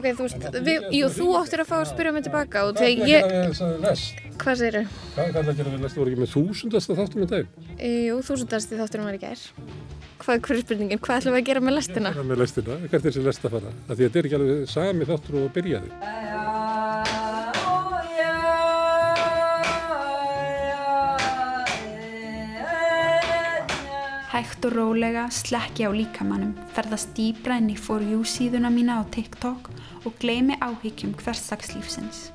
[0.00, 3.10] Ok, þú veist, við, jú, þú áttir að fá að spyrja mig tilbaka og þegar
[3.10, 3.26] ég...
[3.26, 4.22] Hvað er það lest?
[4.40, 4.94] Hvað segir þau?
[5.12, 5.92] Hvað er að gera við lest?
[5.92, 7.50] Þú voru ekki með þúsundasta þáttum í dag?
[7.84, 9.42] Jú, þúsundasti þátturum var í gær.
[10.20, 11.00] Hvað, er spurningin?
[11.04, 12.14] Hvað ætlum við að gera með lestina?
[12.16, 12.78] Hvað er með lestina?
[12.86, 13.74] Hvert er þessi lest að fara?
[13.76, 15.92] Af Því að þetta er ekki alveg sami þáttur og byrjaði.
[24.40, 29.04] Hægt og rólega slekki á líkamannum, ferðast dýbra inn í For You síðuna mína á
[29.12, 29.68] TikTok
[30.08, 32.30] og gleymi áhyggjum hversdagslífsins.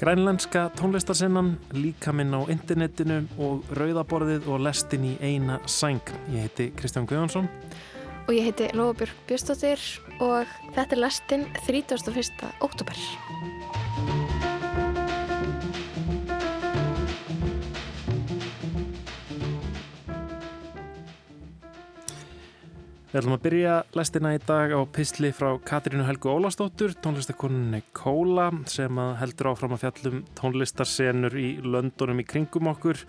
[0.00, 6.02] Grænlenska tónlistarsinnan, líkaminn á internetinu og rauðaborðið og lestin í eina sæng.
[6.34, 7.46] Ég heiti Kristján Guðjónsson.
[8.26, 9.86] Og ég heiti Lóabjörg Björnstóttir
[10.18, 12.42] og þetta er lestin 31.
[12.58, 12.98] óttúber.
[23.06, 28.48] Við ætlum að byrja lestina í dag á pistli frá Katrínu Helgu Ólastóttur, tónlistakoninni Kóla
[28.66, 33.04] sem heldur áfram að fjallum tónlistarsenur í löndunum í kringum okkur.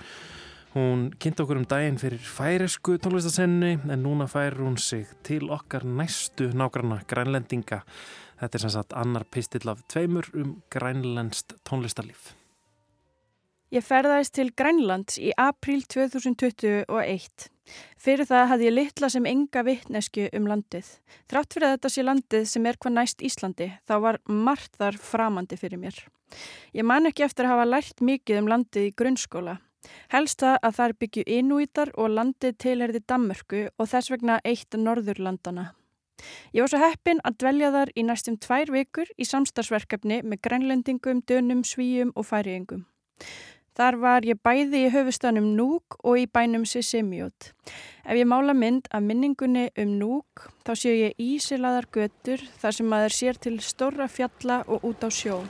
[0.78, 5.90] Hún kynnti okkur um daginn fyrir færisku tónlistarsenni en núna fær hún sig til okkar
[5.90, 7.82] næstu nágranna grænlendinga.
[8.38, 12.37] Þetta er sem sagt annar pistill af tveimur um grænlendst tónlistarlíf.
[13.68, 17.48] Ég ferðaðist til Grænlands í april 2021.
[18.00, 20.88] Fyrir það hafði ég litla sem enga vittnesku um landið.
[21.28, 25.02] Þrátt fyrir að þetta sé landið sem er hvað næst Íslandi, þá var margt þar
[25.10, 26.00] framandi fyrir mér.
[26.72, 29.60] Ég man ekki eftir að hafa lært mikið um landið í grunnskóla.
[30.16, 35.74] Helst það að þar byggju inúítar og landið tilherði Dammörku og þess vegna eitt norðurlandana.
[36.56, 41.26] Ég var svo heppin að dvelja þar í næstum tvær vikur í samstagsverkefni með grænlendingum,
[41.28, 42.88] dönum, svíum og færiengum.
[43.78, 47.52] Þar var ég bæði í höfustanum Núk og í bænum Sisimiut.
[48.02, 52.90] Ef ég mála mynd af minningunni um Núk þá séu ég ísilaðar götur þar sem
[52.90, 55.44] maður sér til stóra fjalla og út á sjó.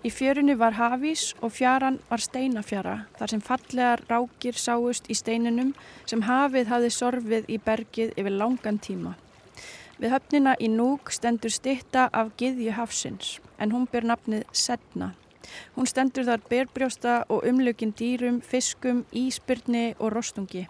[0.00, 5.76] Í fjörunni var hafís og fjaran var steinafjara þar sem fallegar rákir sáust í steininum
[6.06, 9.16] sem hafið hafði sorfið í bergið yfir langan tíma.
[9.96, 15.14] Við höfnina í Núk stendur stitta af Githju hafsins en hún ber nafnið Sedna.
[15.72, 20.66] Hún stendur þar berbrjósta og umlökin dýrum, fiskum, íspyrni og rostungi.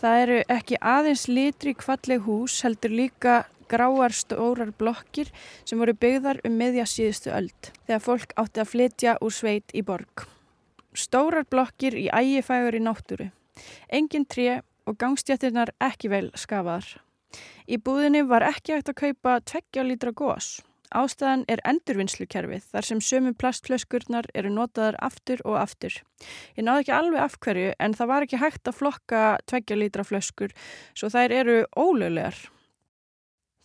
[0.00, 3.34] Það eru ekki aðeins litri kvalleg hús heldur líka
[3.68, 5.28] gráar stórar blokkir
[5.68, 9.84] sem voru byggðar um meðja síðustu öld þegar fólk átti að flytja úr sveit í
[9.84, 10.24] borg.
[10.96, 13.28] Stórar blokkir í ægifægur í náttúru.
[13.92, 16.96] Engin tré og gangstjættirnar ekki vel skafaðar.
[17.70, 20.58] Í búðinni var ekki hægt að kaupa 20 lítra gós.
[20.90, 26.00] Ástæðan er endurvinnslukerfið þar sem sömu plastflöskurnar eru notaðar aftur og aftur.
[26.58, 29.20] Ég náði ekki alveg af hverju en það var ekki hægt að flokka
[29.52, 30.56] 20 lítra flöskur
[30.98, 32.40] svo þær eru ólöglegar.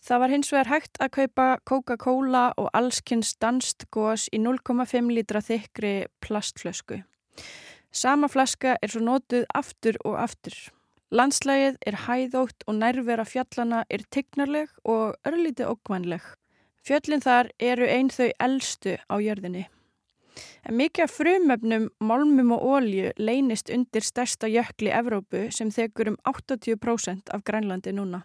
[0.06, 5.42] Það var hins vegar hægt að kaupa Coca-Cola og allskynns danst gós í 0,5 lítra
[5.42, 7.02] þykri plastflösku.
[7.90, 10.54] Sama flaska er svo notuð aftur og aftur.
[11.14, 16.24] Landslægið er hæðótt og nærvera fjallana er tignarleg og örlítið okkvænleg.
[16.82, 19.68] Fjöllin þar eru einn þau eldstu á jörðinni.
[20.66, 26.18] En mikið af frumöfnum, málmum og ólju leynist undir stærsta jökli Evrópu sem þekur um
[26.26, 28.24] 80% af Grænlandi núna.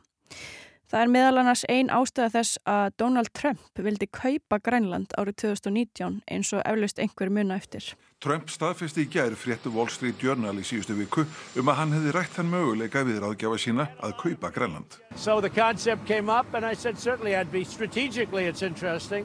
[0.92, 6.18] Það er meðal annars ein ástæða þess að Donald Trump vildi kaupa Grænland árið 2019
[6.28, 7.86] eins og eflaust einhver muna eftir.
[8.20, 11.24] Trump staðfesti í gæri fréttu Wall Street Journal í síðustu viku
[11.56, 14.98] um að hann hefði rætt þann möguleika við ráðgjafa sína að kaupa Grænland.
[15.16, 19.24] So the concept came up and I said certainly I'd be strategically it's interesting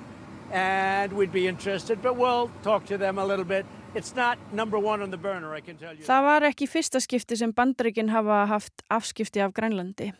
[0.53, 3.67] and we'd be interested but we'll talk to them a little bit.
[3.97, 6.07] It's not number one on the burner I can tell you.
[6.07, 10.13] Það var ekki fyrsta skipti sem bandaríkinn hafa haft afskipti af Grænlandi.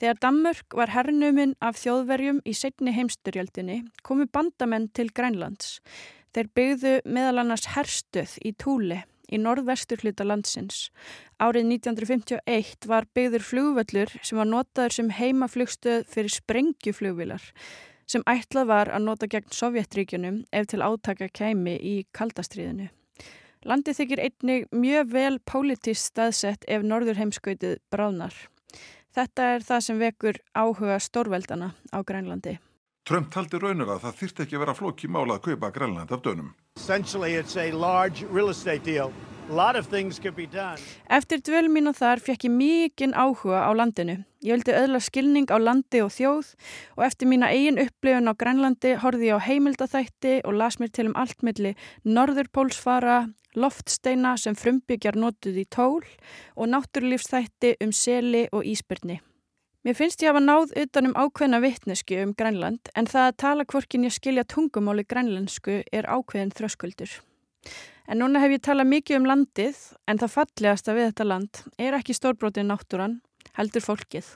[0.00, 5.78] Þegar Danmörk var hernuminn af þjóðverjum í setni heimsturjöldinni komu bandamenn til Grænlands.
[6.34, 10.88] Þeir byggðu meðal annars herstuð í Túli í norðvestur hluta landsins.
[11.40, 17.50] Árið 1951 var byggður flugvöllur sem var notaður sem heimaflugstöð fyrir sprengjuflugvilar
[18.08, 22.88] sem ætlað var að nota gegn Sovjetríkjunum ef til átaka kæmi í kaldastriðinu.
[23.68, 28.32] Landið þykir einnig mjög vel pólitist staðsett ef norður heimskautið bráðnar.
[29.18, 32.52] Þetta er það sem vekur áhuga stórveldana á Grænlandi.
[33.08, 36.22] Trump taldi raunar að það þyrti ekki að vera flóki mála að kaupa Grænland af
[36.22, 36.52] dönum.
[41.18, 44.20] Eftir dvöl mín og þar fekk ég mikinn áhuga á landinu.
[44.44, 46.52] Ég vildi öðla skilning á landi og þjóð
[46.94, 51.08] og eftir mína eigin upplifun á Grænlandi horfið ég á heimildathætti og las mér til
[51.10, 51.74] um allt milli
[52.06, 56.04] Norðurpólsfara, loftsteina sem frumbyggjar notuð í tól
[56.56, 59.20] og náttúrlífsþætti um seli og íspyrni.
[59.86, 64.04] Mér finnst ég hafa náð utanum ákveðna vittnesku um Grænland en það að tala hvorkin
[64.04, 67.12] ég skilja tungumáli grænlensku er ákveðin þröskuldur.
[68.08, 69.78] En núna hef ég talað mikið um landið
[70.08, 73.18] en það fallegasta við þetta land er ekki stórbrótið náttúran,
[73.56, 74.28] heldur fólkið.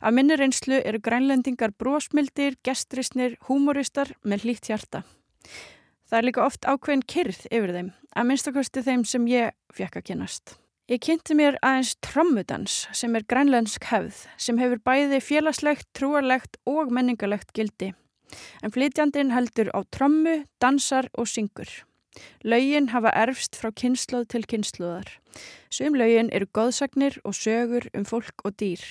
[0.00, 5.02] Af minni reynslu eru grænlendingar brósmildir, gestrisnir, humoristar með hlýtt hjarta.
[6.14, 10.04] Það er líka oft ákveðin kyrð yfir þeim, að minnstakosti þeim sem ég fekk að
[10.12, 10.52] kynast.
[10.86, 16.94] Ég kynnti mér aðeins trommudans sem er grænlensk hefð sem hefur bæði félagslegt, trúarlegt og
[16.94, 17.90] menningalegt gildi.
[18.62, 21.66] En flytjandin heldur á trommu, dansar og syngur.
[22.46, 25.10] Laugin hafa erfst frá kynsluð til kynsluðar.
[25.66, 28.86] Sum laugin eru goðsagnir og sögur um fólk og dýr.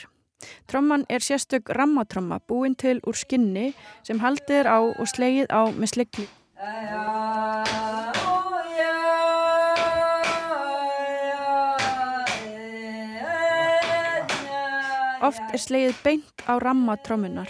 [0.68, 3.70] Tromman er sérstök rammatromma búin til úr skinni
[4.04, 6.32] sem haldið er á og slegið á með slegli.
[15.24, 17.48] Oft er slegið beint á rammatrommunar.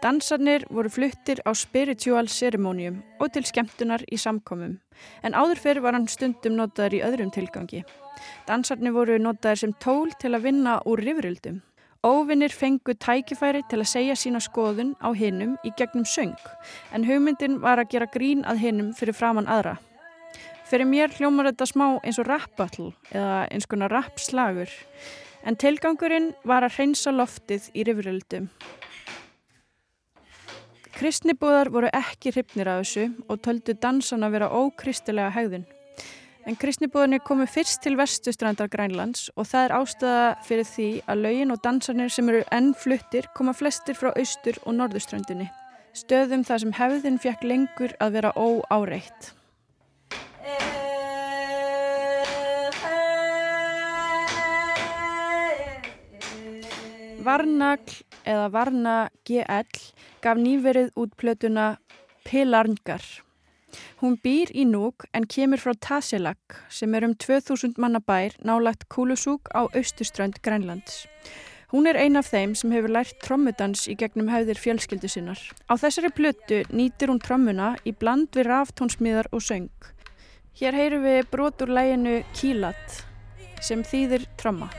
[0.00, 4.78] Dansarnir voru fluttir á spiritual ceremonium og til skemmtunar í samkomum,
[5.20, 7.82] en áður fyrr var hann stundum notaður í öðrum tilgangi.
[8.48, 11.60] Dansarnir voru notaður sem tól til að vinna úr rifrildum.
[12.00, 16.32] Óvinnir fengu tækifæri til að segja sína skoðun á hinnum í gegnum söng,
[16.96, 19.74] en hugmyndin var að gera grín að hinnum fyrir framann aðra.
[20.64, 24.72] Fyrir mér hljómar þetta smá eins og rap battle eða eins konar rap slagur
[25.44, 28.48] en tilgangurinn var að hreinsa loftið í rifrildum.
[30.96, 35.68] Kristnibúðar voru ekki hrifnir af þessu og töldu dansan að vera ókristilega hegðun.
[36.50, 41.54] En kristnibúðarnir komu fyrst til vestustrandar Grænlands og það er ástæða fyrir því að laugin
[41.54, 45.46] og dansarnir sem eru enn fluttir koma flestir frá austur og norðustrandinni.
[45.94, 49.30] Stöðum þar sem hefðin fekk lengur að vera óáreitt.
[57.30, 59.82] Varnagl eða Varna GL
[60.18, 61.76] gaf nýverið út plötuna
[62.26, 63.04] Pilarngar.
[64.00, 68.86] Hún býr í núk en kemur frá Tasilak sem er um 2000 manna bær nálagt
[68.88, 71.04] Kulusúk á austuströnd Grænlands.
[71.68, 75.38] Hún er ein af þeim sem hefur lært trommudans í gegnum hæðir fjölskyldu sinnar.
[75.68, 79.68] Á þessari plötu nýtir hún trommuna í bland við ráftónsmiðar og söng.
[80.56, 83.02] Hér heyrum við brotur læginu Kílat
[83.60, 84.72] sem þýðir tromma.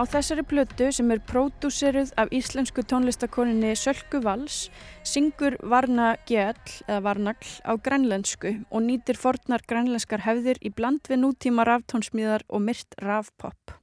[0.00, 4.70] Á þessari plötu sem er pródúseruð af íslensku tónlistakoninni Sölku Valls
[5.04, 6.56] syngur Varna Gjell
[6.86, 12.64] eða Varnagl á grænlensku og nýtir fornar grænlenskar hefðir í bland við nútíma raftónsmíðar og
[12.64, 13.76] myrt rafpop.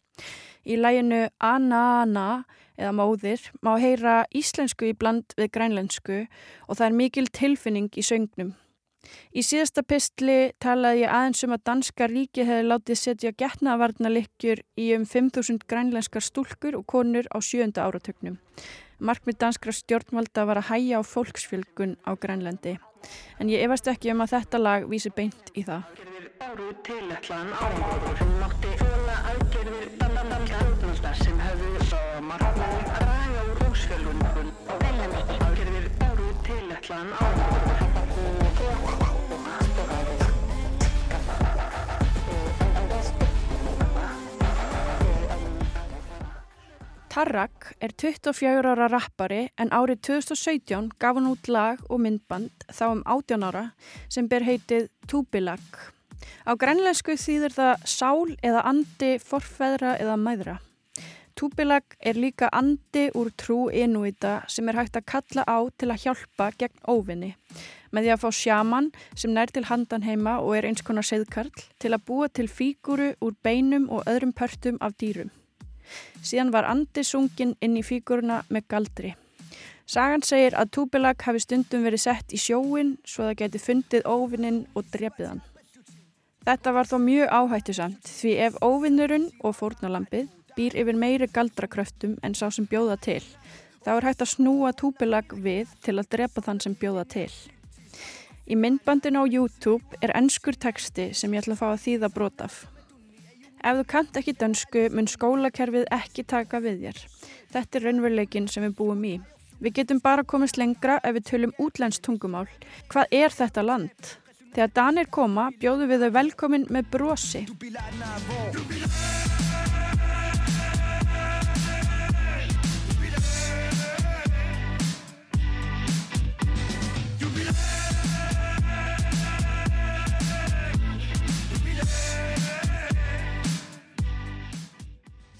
[0.65, 2.25] Í læginu Anna
[2.73, 6.23] eða Móðir má heyra íslensku í bland við grænlensku
[6.65, 8.55] og það er mikil tilfinning í söngnum.
[9.31, 14.89] Í síðasta pistli talaði ég aðeins um að danska ríki hefði látið setja getnavarnalikkjur í
[14.97, 18.37] um 5.000 grænlenskar stúlkur og konur á sjönda áratögnum.
[18.97, 22.77] Markmið danskra stjórnvalda var að hæja á fólksfjölgun á Grænlandi.
[23.37, 25.85] En ég efast ekki um að þetta lag vísi beint í það.
[26.37, 28.17] Báru tilætlaðan árangur
[47.17, 52.83] Tarrak er 24 ára rappari en árið 2017 gaf hann út lag og myndband þá
[52.91, 53.63] um 18 ára
[54.05, 55.63] sem ber heitið Túbilag.
[56.45, 60.55] Á grænlensku þýðir það sál eða andi forfeðra eða mæðra.
[61.33, 66.05] Túbilag er líka andi úr trú innúita sem er hægt að kalla á til að
[66.05, 67.31] hjálpa gegn óvinni
[67.89, 71.49] með því að fá sjaman sem nær til handan heima og er eins konar seðkarl
[71.81, 75.33] til að búa til fíguru úr beinum og öðrum pörtum af dýrum.
[76.21, 79.13] Síðan var andi sungin inn í fíguruna með galdri.
[79.87, 84.65] Sagan segir að túbilag hafi stundum verið sett í sjóin svo það geti fundið óvinnin
[84.75, 85.45] og drefið hann.
[86.47, 90.27] Þetta var þó mjög áhættusamt því ef óvinnurinn og fórnalampið
[90.57, 93.23] býr yfir meiri galdrakröftum en sá sem bjóða til,
[93.83, 97.29] þá er hægt að snúa túbilag við til að drepa þann sem bjóða til.
[98.47, 102.65] Í myndbandinu á YouTube er ennskur teksti sem ég ætla að fá að þýða brotaf.
[103.63, 107.01] Ef þú kant ekki dönsku mun skólakerfið ekki taka við þér.
[107.55, 109.15] Þetta er raunveruleikin sem við búum í.
[109.57, 112.45] Við getum bara komist lengra ef við tölum útlænst tungumál.
[112.91, 114.13] Hvað er þetta land?
[114.53, 117.45] Þegar Danir koma bjóðu við þau velkomin með brosi.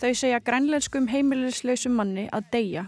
[0.08, 2.84] Þau segja grænlenskum heimilislausum manni að deyja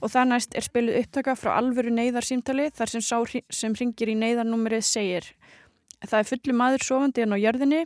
[0.00, 3.18] og það næst er spiluð upptaka frá alvöru neyðarsýmtali þar sem sá
[3.52, 5.26] sem ringir í neyðarnúmerið segir
[6.00, 7.82] Það er fullu maður sofandi hann á jörðinni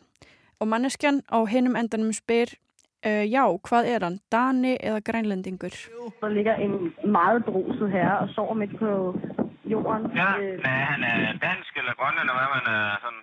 [0.63, 5.75] og manneskjan á hinum endanum spyr uh, já, hvað er hann, Dani eða grænlendingur?
[6.23, 9.19] Der ligger en meget beruset herre og sover midt på
[9.67, 10.07] jorden.
[10.15, 13.21] Ja, men han er dansk eller grønland, eller hvad man er sådan.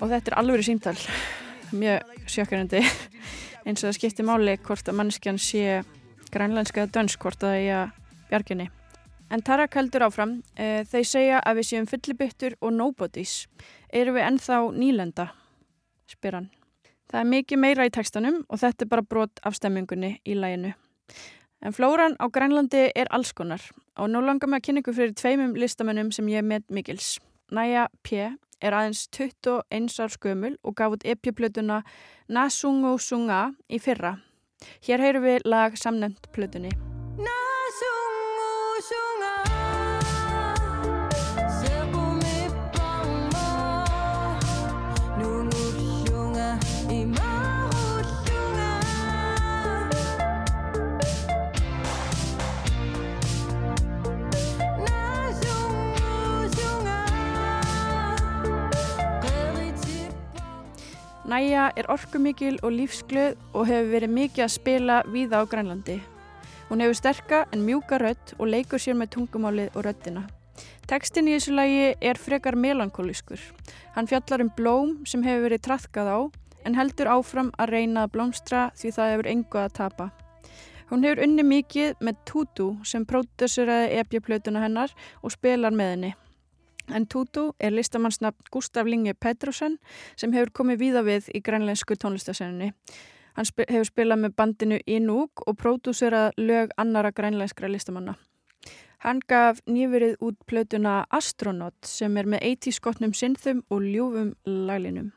[0.00, 0.98] Og þetta er alvöru símtal,
[1.72, 2.82] mjög sjökkarandi,
[3.66, 5.82] eins og það skiptir máli hvort að manneskjan sé
[6.32, 7.90] grænlenska eða dönsk hvort að að
[8.30, 8.70] bjarginni.
[9.32, 13.46] En Tarak heldur áfram, e, þeir segja að við séum fyllibyttur og nobodies.
[13.92, 15.30] Eru við ennþá nýlenda?
[16.12, 16.50] spyr hann.
[17.08, 20.74] Það er mikið meira í tekstanum og þetta er bara brot af stemmingunni í læginu.
[21.62, 23.62] En flóran á Grænlandi er alls konar
[23.96, 27.18] og nú langar mig að kynna ykkur fyrir tveimum listamennum sem ég með mikils.
[27.52, 28.32] Næja P.
[28.62, 31.82] er aðeins 21 árs gömul og gaf út epjuplötuna
[32.28, 34.16] Nasungu Sunga í fyrra.
[34.86, 36.70] Hér heyrum við lag samnefnt plötunni.
[61.22, 66.00] Næja er orkumikil og lífsglöð og hefur verið mikið að spila víða á Grænlandi.
[66.66, 70.24] Hún hefur sterka en mjúka rödd og leikur sér með tungumálið og röddina.
[70.90, 73.38] Tekstin í þessu lagi er frekar melankóliskur.
[73.94, 76.18] Hann fjallar um blóm sem hefur verið trafkað á
[76.66, 80.08] en heldur áfram að reyna að blómstra því það hefur engu að tapa.
[80.90, 84.90] Hún hefur unni mikið með Tutu sem próduseraði epjaplötuna hennar
[85.22, 86.14] og spilar með henni.
[86.90, 89.78] En Tutu er listamannsnafn Gustaf Linge Petrusen
[90.16, 92.72] sem hefur komið víða við í grænlensku tónlistasenninni.
[93.36, 98.16] Hann sp hefur spilað með bandinu Inúk og pródúserað lög annara grænlenskra listamanna.
[99.02, 105.10] Hann gaf nýverið út plötuna Astronaut sem er með 80 skotnum synþum og ljúfum laglinum.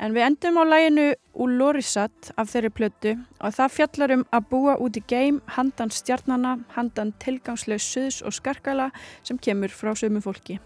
[0.00, 4.78] En við endum á læginu Ulorisat af þeirri plötu og það fjallar um að búa
[4.80, 8.88] út í geim handan stjarnana, handan tilgangslaus suðs og skarkala
[9.22, 10.56] sem kemur frá sömu fólki.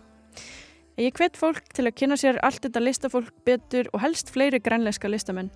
[0.94, 5.10] Ég hvet fólk til að kynna sér allt þetta listafólk betur og helst fleiri grænleiska
[5.10, 5.50] listamenn.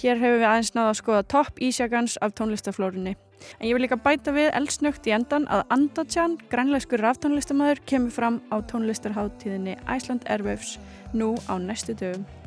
[0.00, 3.12] Hér hefur við aðeins náða að skoða topp ísjagans af tónlistaflórunni.
[3.60, 8.40] En ég vil líka bæta við eldsnögt í endan að Andatjan, grænleiskur raftónlistamæður, kemur fram
[8.48, 10.78] á tónlistarháttíðinni Iceland Airwaves
[11.12, 12.39] nú á næstu dögum.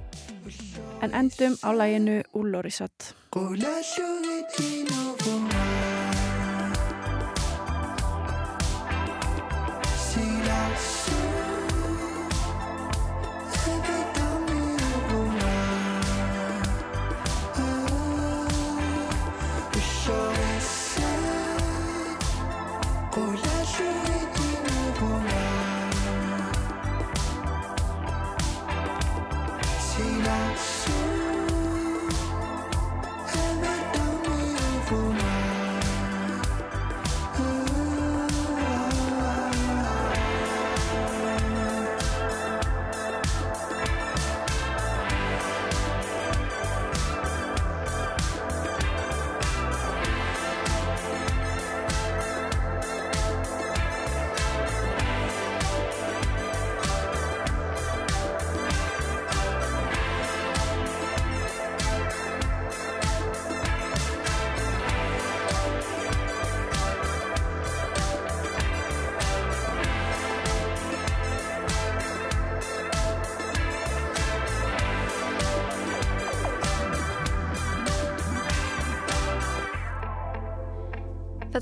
[1.02, 2.18] En endum á læginu
[30.34, 31.13] Ulorisat.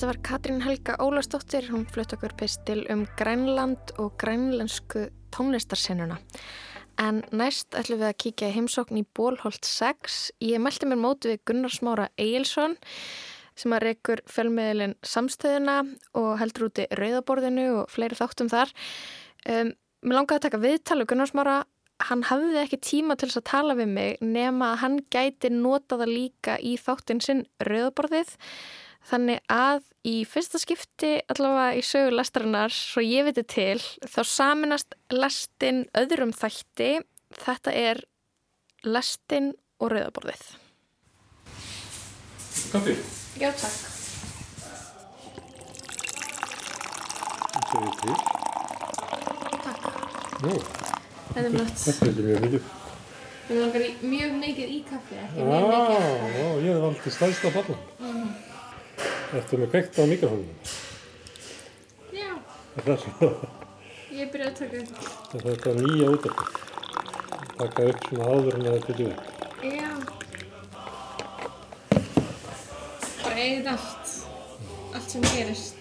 [0.01, 6.15] Þetta var Katrín Helga Ólastóttir, hún flutt okkur pistil um Grænland og grænlensku tónlistarsennuna.
[6.97, 10.17] En næst ætlum við að kíkja í heimsókn í Bólholt 6.
[10.41, 12.73] Ég meldi mér móti við Gunnar Smára Egilson
[13.53, 15.77] sem að reykur fjölmiðlinn samstöðuna
[16.17, 18.73] og heldur úti rauðaborðinu og fleiri þáttum þar.
[19.45, 21.63] Um, mér langaði að taka viðtal og Gunnar Smára,
[22.09, 26.01] hann hafði ekki tíma til þess að tala við mig nema að hann gæti nota
[26.01, 28.39] það líka í þáttinn sinn rauðaborðið
[29.09, 34.93] Þannig að í fyrsta skipti allavega í sögu lestarinnar, svo ég viti til, þá saminast
[35.11, 36.91] lestin öðrum þætti.
[37.41, 38.03] Þetta er
[38.85, 40.43] lestin og rauðaborðið.
[42.71, 42.95] Kaffi?
[43.41, 43.87] Já, takk.
[47.71, 48.15] Það er til.
[49.61, 49.89] Takk.
[50.41, 50.53] Nú,
[51.31, 51.81] Þetta er flott.
[51.85, 52.69] þetta er mjög mikið.
[53.51, 55.59] Við langar í mjög mikið í kaffi, ekki Já,
[56.37, 57.77] já, ég hef aldrei stæðst að falla.
[59.31, 60.49] Þetta er með kveikt á mikrofónum.
[62.15, 62.31] Já,
[62.75, 63.29] Það er svona,
[64.17, 64.91] ég byrjaði að taka upp.
[65.45, 66.49] þetta er nýja útvarpið.
[67.61, 69.21] Taka upp svona áður en að þetta er upp.
[69.61, 69.91] Já.
[73.21, 74.05] Bara eigið allt.
[74.91, 75.79] Allt sem gerist.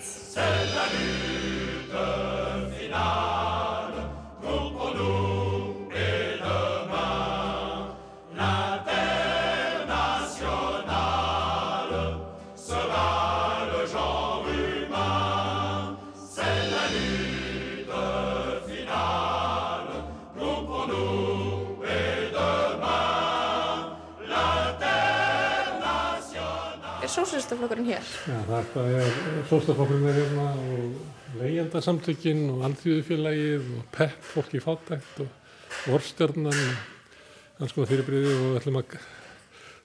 [27.50, 28.04] Sósistaflokkurinn hér?
[28.30, 29.08] Já, þetta er
[29.50, 37.64] sóstaflokkurinn er hérna og leyendasamtökin og alþjóðufélagið og pepp fólk í fátækt og vorstjarnan og
[37.64, 38.94] alls konar fyrirbriði og við ætlum að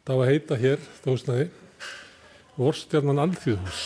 [0.05, 1.49] dá að heita hér, þetta húsnaði,
[2.59, 3.81] vorstjarnan alþjóðhús.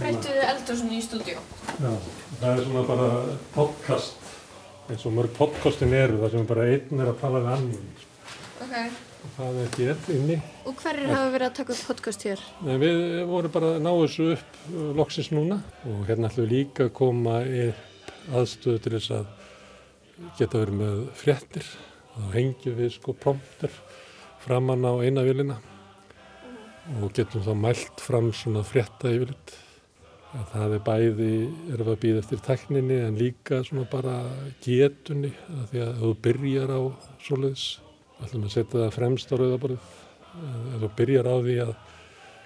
[0.00, 1.46] Breyttuðu eldursun í stúdíu.
[1.76, 1.92] Já,
[2.40, 3.14] það er svona bara
[3.52, 4.28] podcast,
[4.88, 7.96] eins og mörg podcastin eru, þar sem bara einn er að tala við annan.
[8.64, 9.10] Ok.
[9.22, 10.36] Og það er hér inni.
[10.66, 12.42] Og hverjir hafa verið að taka upp podcast hér?
[12.66, 13.00] Nei, við
[13.30, 16.94] vorum bara að ná þessu upp uh, loksins núna og hérna ætlum við líka að
[16.98, 19.30] koma upp aðstöðu til þess að
[20.38, 21.68] geta verið með fréttir.
[22.12, 23.76] Þá hengjum við sko prompter
[24.42, 25.58] framann á eina vilina
[26.98, 29.54] og getum þá mælt fram svona frétta yfirleitt.
[30.32, 31.32] Að Það er bæði,
[31.74, 34.14] erum við að býða eftir tekninni en líka svona bara
[34.64, 36.80] getunni að því að þú byrjar á
[37.20, 37.66] svoleiðis,
[38.26, 39.90] ætlum að setja það fremst á rauðaborðið.
[40.32, 41.74] Ef þú byrjar á því að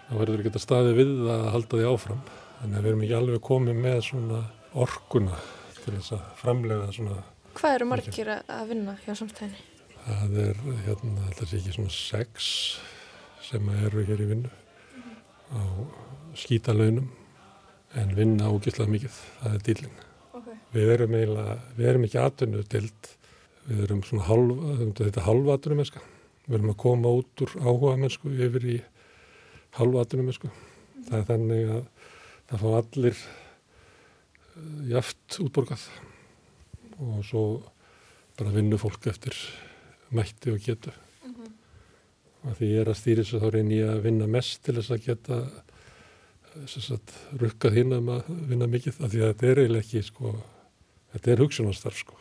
[0.07, 2.27] þá verður ekki að staði við að halda því áfram.
[2.57, 4.43] Þannig að við erum ekki alveg komið með svona
[4.77, 5.41] orkuna
[5.85, 7.23] til þess að framlega svona,
[7.57, 9.65] Hvað eru margir að vinna hjá samstæðinni?
[10.07, 12.49] það er hérna, þetta sé ekki svona sex
[13.47, 14.51] sem eru hér í vinnu
[15.51, 15.63] á
[16.39, 17.09] skítalaunum
[17.97, 20.01] en vinna ógislega mikið, það er dýlinn.
[20.37, 20.49] Ok.
[20.75, 23.11] Við við erum ekki atvinnu dild,
[23.67, 24.61] við erum svona halv,
[24.97, 26.03] þetta er halvatvinnu mennska.
[26.47, 28.77] Við erum að koma út úr áhuga mennsku yfir í
[29.79, 30.51] halvatvinnu mennsku.
[31.07, 31.83] Það er þannig að
[32.51, 35.89] það fá allir uh, jaft útborgað
[36.97, 37.43] og svo
[38.39, 39.37] bara vinnu fólk eftir
[40.15, 40.95] mætti og getu.
[42.47, 44.77] Og því ég er að stýra þess að þá reyni ég að vinna mest til
[44.77, 45.41] þess að geta
[46.71, 50.33] sagt, rukkað hinn um að vinna mikið af því að þetta er eiginlega ekki sko,
[51.15, 52.21] þetta er hugsunarstarf sko.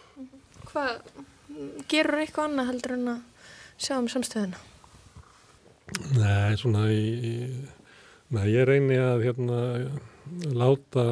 [0.71, 1.21] Hvað,
[1.91, 4.61] gerur eitthvað annað heldur en að sjá um samstöðuna?
[6.17, 7.05] Nei, svona í
[8.33, 9.59] nei, ég reyni að hérna
[10.57, 11.05] láta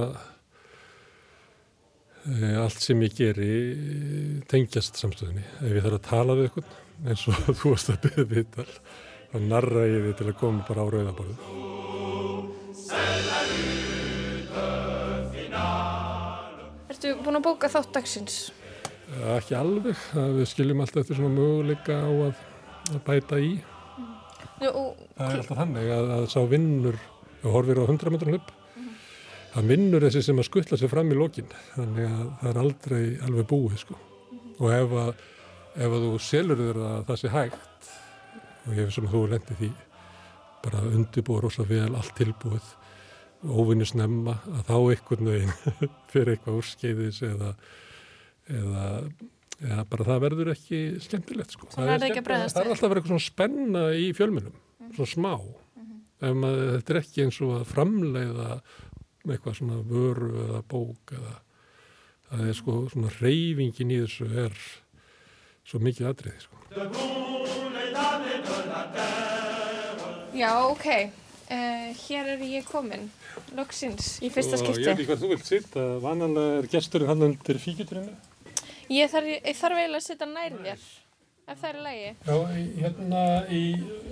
[2.26, 5.46] e, allt sem ég geri e, tengjast samstöðinni.
[5.62, 8.72] Ef ég þarf að tala við eitthvað eins og þú varst að byrja viðtal,
[9.34, 11.38] þá narra ég þið til að koma bara á rauðaborðu.
[16.94, 18.44] Ertu búin að bóka þátt dagsins?
[19.14, 22.42] Ekki alveg, það við skiljum alltaf eftir svona möguleika á að,
[22.90, 23.52] að bæta í.
[24.62, 26.98] Nú, og, Það er alltaf þannig að, að sá vinnur,
[27.44, 28.52] og horfir á 100 metrar hlup,
[29.54, 31.54] það vinnur þessi sem að skuttla sér fram í lokin.
[31.76, 34.00] Þannig að það er aldrei alveg búið sko.
[34.58, 35.14] Og ef að,
[35.78, 37.92] ef að þú selur þér að það sé hægt,
[38.64, 39.72] og hef sem þú lendið því,
[40.64, 42.74] bara undirbúið rosa vel, allt tilbúið,
[43.44, 45.56] óvinni snemma, að þá einhvern veginn
[46.14, 47.56] fyrir eitthvað úrskeiðis eða,
[48.50, 48.88] eða
[49.64, 51.68] Já, bara það verður ekki skemmtilegt sko.
[51.70, 52.26] Er það ekki að skemmtilegt.
[52.28, 54.56] bregðast Það er alltaf að vera eitthvað svona spenna í fjölmunum,
[54.98, 55.34] svona smá.
[56.24, 58.50] Ef maður, þetta er ekki eins og að framleiða
[59.24, 61.34] eitthvað svona vöru eða bók eða
[62.28, 64.60] það er sko svona reyfingin í þessu er
[65.64, 66.60] svo mikið atriði sko.
[70.34, 70.88] já, ok.
[71.54, 73.08] Uh, hér er ég komin,
[73.54, 74.92] loksins, í fyrsta Og ég veit skipti.
[74.96, 78.16] ekki hvað þú vilt sýta, vananlega er gesturinn hann undir fíkjutrinu.
[78.92, 80.82] Ég þarf, ég þarf eiginlega að setja nær þér,
[81.48, 82.10] ef það er í lagi.
[82.28, 82.36] Já,
[82.82, 83.62] hérna í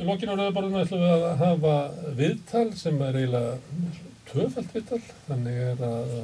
[0.07, 1.75] lokinu á rauðaborðinu ætlum við að hafa
[2.21, 3.57] viðtal sem er eiginlega
[4.31, 5.01] tvöfald viðtal.
[5.27, 6.15] Þannig er að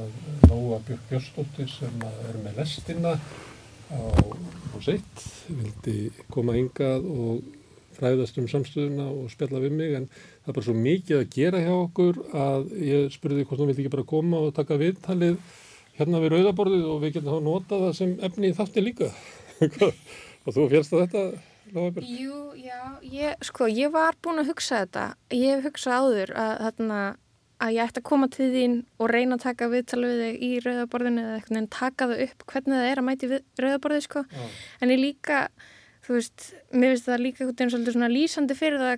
[0.47, 3.17] Lóa Björk Björnsdóttir sem er með lestina
[3.91, 3.99] á
[4.73, 5.99] hús 1 vildi
[6.31, 7.45] koma hingað og
[7.97, 11.61] fræðast um samstöðuna og spjalla við mig en það er bara svo mikið að gera
[11.63, 15.39] hjá okkur að ég spurði hvort hún vildi ekki bara koma og taka viðtalið
[15.97, 19.11] hérna við rauðaborðið og við getum þá nota það sem efni í þáttin líka.
[20.47, 21.23] Og þú félst að þetta
[21.75, 22.11] Lofabjörg?
[22.21, 25.07] Jú, já, ég, sko, ég var búin að hugsa þetta.
[25.35, 26.99] Ég hef hugsað áður að, þarna,
[27.65, 30.51] að ég ætti að koma til þín og reyna að taka viðtal við þig í
[30.63, 34.23] rauðaborðinu eða eitthvað en taka það upp hvernig það er að mæti rauðaborðið sko.
[34.79, 35.41] en ég líka,
[36.05, 38.95] þú veist mér finnst það líka einhvern veginn svolítið svona lýsandi fyrir það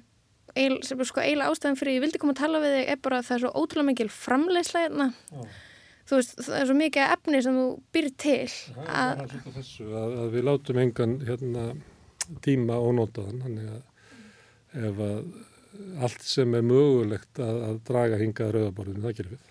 [0.60, 3.28] eil, sko, eila ástæðan fyrir ég vildi koma að tala við þig er bara að
[3.30, 5.10] það er svo ótrúlega mikil framlegslega hérna
[6.10, 8.40] þú veist, það er svo mikið efni sem þú byrð til
[8.86, 9.24] að,
[9.58, 11.68] þessu, að, að við látum engan hérna,
[12.46, 15.22] tíma ónótaðan þannig að ef að
[16.04, 19.46] allt sem er mögulegt að, að draga hingað rauðaborðinu, það gerir við.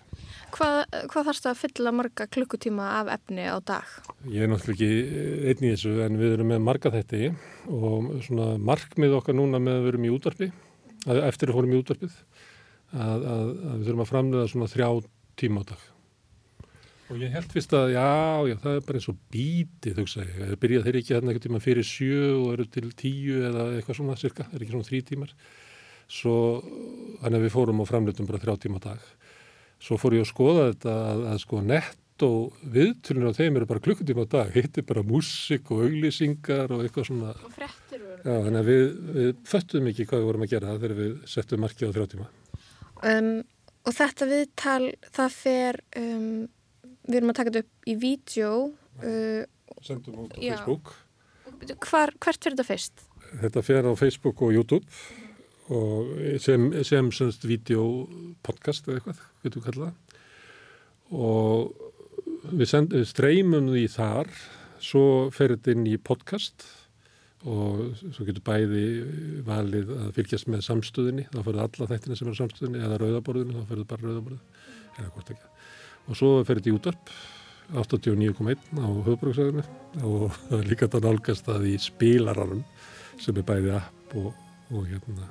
[0.49, 0.79] Hvað,
[1.11, 3.91] hvað þarfst það að fylla marga klukkutíma af efni á dag?
[4.27, 7.31] Ég er náttúrulega ekki einn í þessu en við erum með marga þetta
[7.75, 10.49] og svona markmið okkar núna með að við erum í útvarpi
[11.29, 12.17] eftir að fórum í útvarpið
[12.97, 14.89] að, að við þurfum að framlega svona þrjá
[15.39, 15.87] tíma á dag
[17.09, 18.09] Og ég held fyrst að já,
[18.45, 21.31] já, það er bara eins og bítið, þú veist að ég byrja þeir ekki hérna
[21.31, 24.75] eitthvað tíma fyrir sjö og eru til tíu eða eitthvað svona cirka, það er ekki
[24.75, 25.31] svona þrjí tímar.
[26.09, 26.35] Svo,
[27.23, 29.07] þannig að við fórum og framlutum bara þrjá tíma dag.
[29.81, 33.69] Svo fór ég að skoða þetta að, að sko nett og viðtölunum á þeim eru
[33.71, 37.33] bara klukkutíma á dag, hitt er bara músik og auglýsingar og eitthvað svona.
[37.47, 38.21] Og frettir voru.
[38.21, 38.85] Já, þannig að við,
[39.17, 42.29] við föttum ekki hvað við vorum að gera þegar við settum markið á þrjá tíma.
[43.09, 43.33] Um,
[43.81, 45.83] og þetta viðtal, það fer...
[46.05, 46.31] Um,
[47.09, 48.51] við erum að taka þetta upp í vídeo
[49.03, 49.41] uh,
[49.85, 50.55] Sendum út á já.
[50.57, 50.93] Facebook
[51.89, 53.01] Hvar, Hvert fyrir þetta fyrst?
[53.41, 54.85] Þetta fer á Facebook og YouTube
[55.69, 59.93] og sem, sem semst videopodcast eða eitthvað, getur við kallað
[61.13, 61.89] og
[62.55, 64.31] við, send, við streymum því þar
[64.81, 65.03] svo
[65.35, 66.65] fer þetta inn í podcast
[67.47, 68.85] og svo getur bæði
[69.47, 73.71] valið að fylgjast með samstöðinni þá fyrir alla þættina sem er samstöðinni eða rauðaborðinu, þá
[73.73, 74.67] fyrir bara rauðaborðinu
[74.97, 75.48] eða hvort ekki
[76.07, 77.11] og svo fer þetta í útvarp
[77.69, 79.63] 89.1 á höfbruksæðinu
[80.07, 82.63] og það er líka þetta nálgast að í spílaranum
[83.21, 84.31] sem er bæði app og,
[84.73, 85.29] og hérna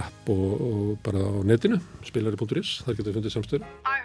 [0.00, 4.03] app og, og bara á netinu spilari.is, þar getur við fundið samstöður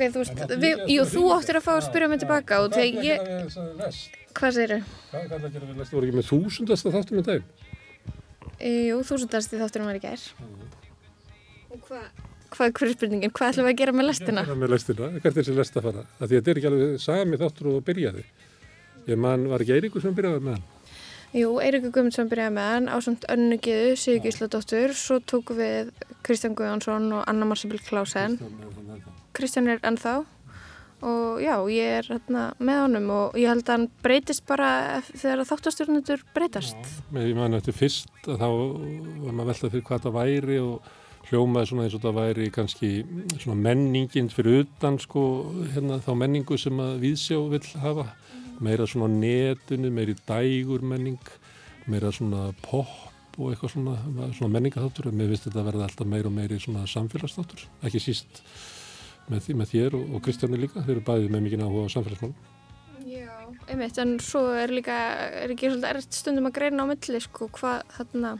[0.00, 3.02] Ok, þú veist, við, jú, þú áttir að fá að spyrja mig tilbaka og þegar
[3.04, 3.18] ég...
[4.38, 4.94] Hvað segir þau?
[5.10, 5.90] Hvað er það að gera við lest?
[5.90, 7.50] Þú voru ekki með þúsundasta þáttunum í dag?
[8.70, 10.24] Jú, þúsundasti þáttunum var í gær.
[11.68, 13.34] Og hvað, hvað er hverju spurningin?
[13.36, 14.46] Hvað ætlum við að gera með lestina?
[14.48, 15.10] Hvað með lestina?
[15.18, 16.06] Hvert er þessi lest að fara?
[16.16, 18.26] Að þetta er ekki alveg sami þáttur og byrjaði.
[19.12, 20.66] Ég man, var ekki Eiríkur sem byrjaði með hann?
[21.36, 25.92] Jú, Eiríkur Guðmundsson byrjaði með hann á samt önnugiðu, Sigurgísladóttur, svo tóku við
[26.26, 28.40] Kristján Guðjónsson og Anna Marsabill Klásen.
[28.40, 30.14] Kristján er ennþá.
[31.00, 35.46] Og já, ég er hérna með honum og ég held að hann breytist bara þegar
[35.48, 36.76] þáttastjórnendur breytast.
[37.08, 40.90] Já, ég man eftir fyrst að þá var maður veltað fyrir hvað það væri og
[41.30, 42.90] hljómaði svona eins og það væri kannski
[43.38, 45.22] svona menningin fyrir utan sko,
[45.74, 48.06] hérna þá menningu sem að Víðsjá vil hafa,
[48.60, 51.20] meira svona netinu, meiri dægur menning,
[51.88, 53.94] meira svona pop og eitthvað svona,
[54.36, 58.42] svona menningaþáttur, mér finnst þetta að verða alltaf meira og meiri svona samfélagsþáttur, ekki síst
[59.30, 61.94] með, því, með þér og, og Kristjáni líka, þeir eru bæðið með mikið áhuga á
[61.94, 62.34] samfélagsmálum.
[63.10, 63.30] Já,
[63.66, 64.98] einmitt, en svo er líka,
[65.44, 68.34] er ekki svolítið erft stundum að greina á milli, sko, hvað þarna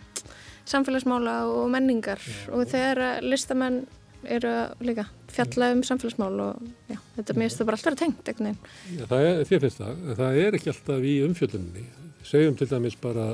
[0.70, 3.81] samfélagsmála og menningar já, og þegar listamenn
[4.29, 4.50] eru
[4.85, 8.20] líka fjalla um samfélagsmál og já, þetta mér finnst það bara alltaf að vera tengt,
[8.26, 8.74] ekkert neginn.
[8.98, 11.87] Já, það er, þér finnst það, það er ekki alltaf í umfjöldunni.
[12.31, 13.31] Segjum til dæmis bara,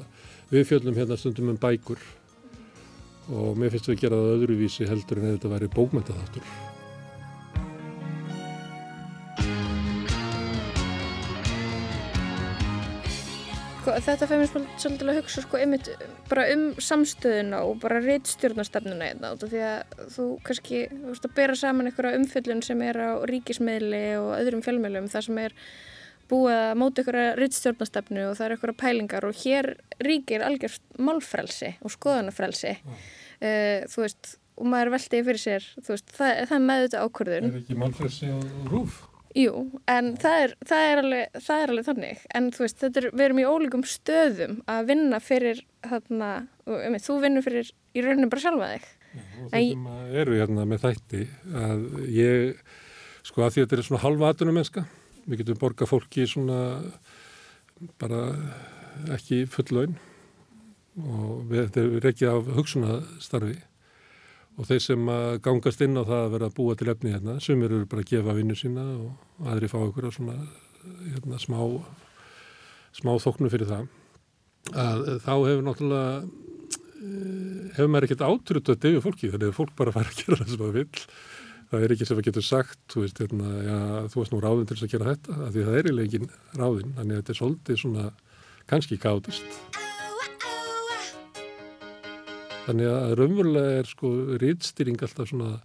[0.52, 2.06] við fjöldum hérna stundum um bækur
[3.34, 6.75] og mér finnst við að gera það öðruvísi heldur en þetta væri bókmyndaþáttur.
[13.86, 15.88] Sko, þetta fær mér svolítið að hugsa sko, einmitt
[16.26, 21.54] bara um samstöðuna og bara reittstjórnastefnuna einna hérna, því að þú kannski þú veist, bera
[21.60, 25.54] saman einhverja umfjöllun sem er á ríkismeðli og öðrum fjölmeðlum þar sem er
[26.26, 29.72] búið að móta einhverja reittstjórnastefnu og það er einhverja pælingar og hér
[30.02, 33.00] ríkir algjörst málfrelsi og skoðanafrelsi mm.
[33.38, 37.52] uh, þú veist, og maður veltiði fyrir sér veist, það, það er með þetta ákvörðun
[37.52, 39.04] Er ekki málfrelsi á rúf?
[39.36, 39.52] Jú,
[39.92, 43.24] en það er, það er, alveg, það er alveg þannig, en þú veist, er, við
[43.26, 46.30] erum í ólíkum stöðum að vinna fyrir þarna,
[46.64, 48.86] um, þú vinnur fyrir í rauninu bara sjálfa þig.
[49.16, 51.22] Já, og þetta eru hérna með þætti
[51.66, 51.84] að
[52.16, 52.64] ég,
[53.28, 54.86] sko að því að þetta er svona halva aðtunum mennska,
[55.26, 56.60] við getum borgað fólki svona
[58.00, 58.24] bara
[59.12, 59.96] ekki full laun
[60.96, 63.58] og við, þetta er rekkið af hugsunastarfi
[64.56, 65.10] og þeir sem
[65.44, 68.10] gangast inn á það að vera að búa til efni hérna, sumir eru bara að
[68.12, 70.36] gefa vinnu sína og aðri fá ykkur á svona
[71.12, 71.60] hérna, smá,
[72.96, 73.88] smá þóknu fyrir það.
[74.72, 79.94] Að þá hefur náttúrulega eh, hefur maður ekkert átrútað yfir fólki þannig að fólk bara
[79.94, 80.88] fara að gera það sem það vil
[81.70, 83.78] það er ekki sem að getur sagt þú veist, hérna, já,
[84.12, 86.94] þú veist nú ráðin til að gera þetta af því það er í leikin ráðin
[86.98, 88.06] þannig að þetta er svolítið svona
[88.70, 89.84] kannski gáðist
[92.66, 94.10] Þannig að raunverulega er sko
[94.42, 95.60] rýtstýring alltaf svona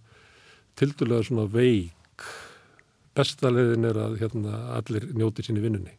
[0.78, 2.26] tildulega svona veik.
[3.16, 5.96] Besta leiðin er að hérna, allir njóti sín í vinnunni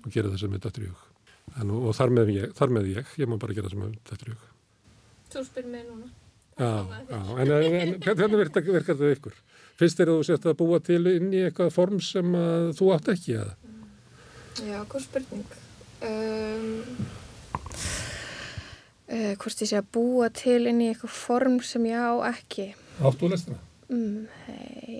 [0.00, 1.02] og gera það sem er dættur í hug.
[1.60, 3.98] En, og þar með, ég, þar með ég, ég má bara gera það sem er
[4.10, 4.48] dættur í hug.
[5.34, 6.08] Þú spyr mér núna.
[6.56, 6.70] Já,
[7.10, 9.36] já, en, en hvernig virkar, virkar það ykkur?
[9.76, 12.36] Finnst þér að þú sést að búa til inn í eitthvað form sem
[12.78, 13.52] þú átt ekki að?
[14.64, 15.56] Já, hvað spurning?
[16.06, 16.80] Um,
[19.12, 22.72] uh, hvort ég sé að búa til inn í eitthvað form sem ég á ekki.
[23.04, 23.60] Áttu lestina?
[23.86, 24.26] Mm,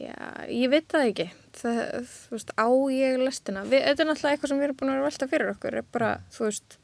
[0.07, 0.17] já,
[0.53, 1.29] ég veit það ekki.
[1.57, 3.67] Það, þú veist, á ég lestina.
[3.67, 5.79] Þetta er náttúrulega eitthvað sem við erum búin að vera velta fyrir okkur.
[5.81, 6.77] Er bara, þú veist,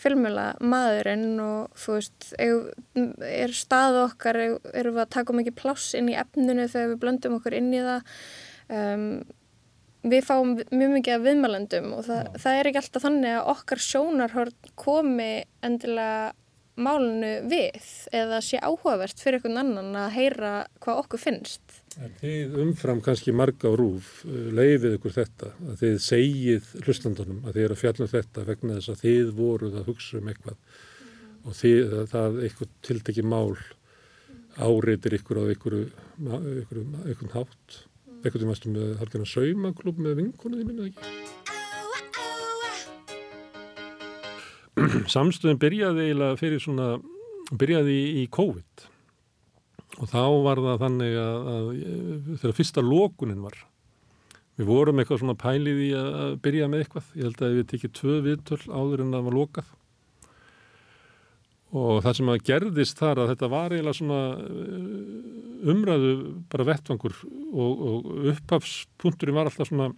[0.00, 4.38] filmila maðurinn og þú veist, er stað okkar,
[4.72, 7.84] erum við að taka mikið pláss inn í efninu þegar við blöndum okkur inn í
[7.84, 8.16] það.
[8.70, 9.06] Um,
[10.00, 13.82] við fáum mjög mikið af viðmælendum og það, það er ekki alltaf þannig að okkar
[13.84, 15.32] sjónarhörn komi
[15.66, 16.30] endilega
[16.82, 21.80] málunu við eða sé áhugavert fyrir einhvern annan að heyra hvað okkur finnst.
[22.00, 27.58] En þið umfram kannski marga rúf uh, leiðið ykkur þetta að þið segið hlustandunum að
[27.58, 30.56] þið eru að fjalla um þetta vegna þess að þið voruð að hugsa um eitthvað
[30.56, 31.28] mm.
[31.44, 33.54] og þið, það eitthvað tildegi mál
[34.60, 35.78] áreitir ykkur á ykkur,
[36.64, 36.82] ykkur,
[37.14, 37.80] ykkur hátt
[38.20, 41.59] eitthvað sem varstu með halkina saumaklub með vinkonuði minna ekki
[45.14, 46.92] Samstöðin byrjaði eiginlega fyrir svona
[47.50, 48.86] byrjaði í COVID.
[50.00, 51.66] Og þá var það þannig að, að
[52.42, 53.58] þegar fyrsta lókunin var
[54.60, 57.12] við vorum eitthvað svona pælið í að byrja með eitthvað.
[57.16, 59.76] Ég held að við tekið tvö viðtöl áður en það var lókað
[61.70, 66.14] og það sem að gerðist þar að þetta var eiginlega svona eh, umræðu
[66.50, 69.90] bara vettvangur og, og upphafspunkturinn var alltaf svona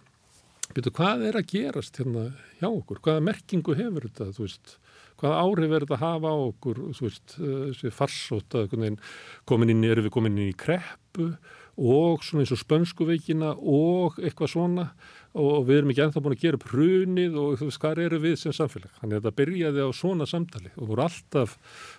[0.75, 4.77] betur hvað er að gerast hérna hjá okkur, hvaða merkingu hefur þetta þú veist,
[5.21, 9.83] hvaða áhrif er þetta að hafa á okkur, þú veist, eh, þessi farsóta komin inn,
[9.89, 11.33] erum við komin inn í kreppu
[11.73, 14.85] og svona eins og spönskuveikina og eitthvað svona
[15.33, 18.19] og við erum ekki ennþá búin að gera upp hrunið og þú veist hvað eru
[18.21, 18.91] við sem samfélag.
[18.99, 21.55] Þannig að þetta byrjaði á svona samtali og voru alltaf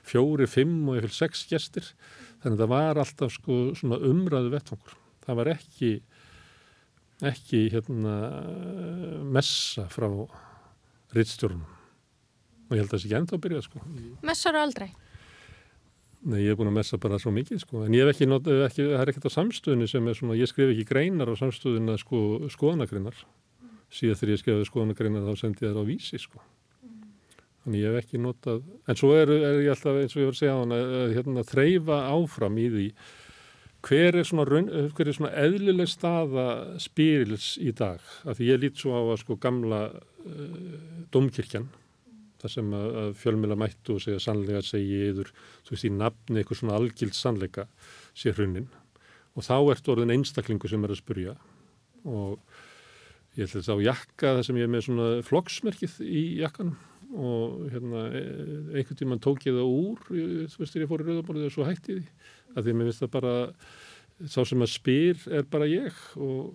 [0.06, 1.90] fjóri, fimm og eitthvað sex gestir
[2.44, 4.94] þannig að það var alltaf sko svona umræðu vettfangur.
[5.24, 5.90] Það var ekki
[7.30, 8.16] ekki hérna
[9.34, 10.08] messa frá
[11.14, 13.82] rittstjórnum og ég held að það sé ekki ennþá að byrja sko.
[14.24, 14.88] Messar aldrei?
[16.24, 18.46] Nei, ég hef búin að messa bara svo mikið sko, en ég hef ekki, not,
[18.48, 21.98] ekki það er ekkert á samstöðinu sem er svona, ég skrif ekki greinar á samstöðinu
[22.00, 22.20] sko,
[22.54, 23.18] skoðanagreinar
[23.92, 26.40] síðan þegar ég skrifaði skoðanagreinar þá sendi ég það á vísi sko
[27.64, 30.34] þannig ég hef ekki notað, en svo er, er ég alltaf eins og ég var
[30.34, 32.88] að segja á hann að hérna, þreyfa áfram í því
[33.84, 36.46] hver er svona, raun, hver er svona eðlileg staða
[36.80, 40.60] spyrils í dag, af því ég lít svo á að sko gamla uh,
[41.12, 41.68] domkirkjan
[42.44, 45.30] það sem að, að fjölmjöla mættu og segja sannleika segi yfir,
[45.64, 47.68] þú veist, í nafni eitthvað svona algild sannleika
[48.12, 48.68] sé hrunin
[49.34, 51.34] og þá ert orðin einstaklingu sem er að spurja.
[52.06, 52.36] Og
[53.34, 56.76] ég ætla þetta á jakka það sem ég er með svona flokksmerkið í jakkanum.
[57.14, 58.22] Og hérna e,
[58.74, 61.66] einhvern tíma tók ég það úr þú veist, þegar ég fór í rauðaborðið og svo
[61.68, 62.06] hætti því
[62.54, 63.34] að því að mér finnst það bara
[64.30, 66.54] sá sem að spyr er bara ég og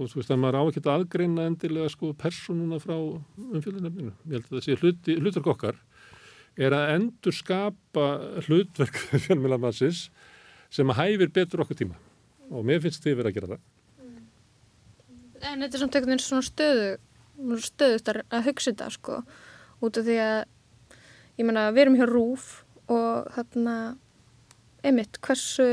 [0.00, 4.14] og þú veist að maður á ekki að aðgreina endilega sko personuna frá umfjöldunefninu.
[4.30, 5.80] Ég held að það sé hluti, hlutverk okkar
[6.60, 8.06] er að endur skapa
[8.46, 10.06] hlutverk fjölmjölamansis
[10.72, 12.00] sem að hæfir betur okkur tíma
[12.50, 13.68] og mér finnst þið verið að gera það.
[15.40, 16.88] En þetta er samt einhvern veginn svona stöðu
[17.64, 19.20] stöðust að hugsa þetta sko
[19.80, 20.40] út af því að
[21.40, 22.48] ég menna við erum hjá Rúf
[22.90, 23.76] og þarna
[24.86, 25.68] einmitt hversu,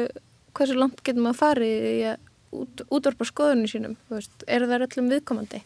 [0.58, 2.24] hversu langt getur maður farið í að
[2.56, 5.62] út, útvarpa skoðunum sínum, veist, eru það öllum viðkomandi.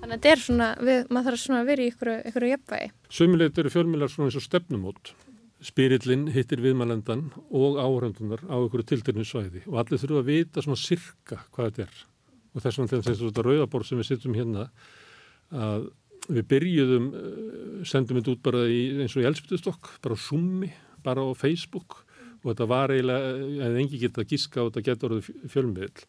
[0.00, 2.92] Þannig að þetta er svona, við, maður þarf svona að vera í ykkur, ykkur jafnvægi.
[3.12, 5.12] Sumilegt eru fjölmjölar svona eins og stefnumót.
[5.60, 10.80] Spirillin hittir viðmælendan og áhrandunar á ykkur tildirinu svæði og allir þurfa að vita svona
[10.80, 11.98] sirka hvað þetta er.
[12.50, 14.70] Og þess vegna þegar þetta rauðabór sem við sittum hérna
[15.50, 15.90] að
[16.30, 20.64] við byrjuðum, eh, sendum þetta út bara í, eins og í elspitustokk, bara á Zoom,
[21.04, 22.04] bara á Facebook
[22.40, 23.32] og þetta var eiginlega,
[23.66, 26.04] en engi geta gíska og þetta getur orðið fjölmiðl.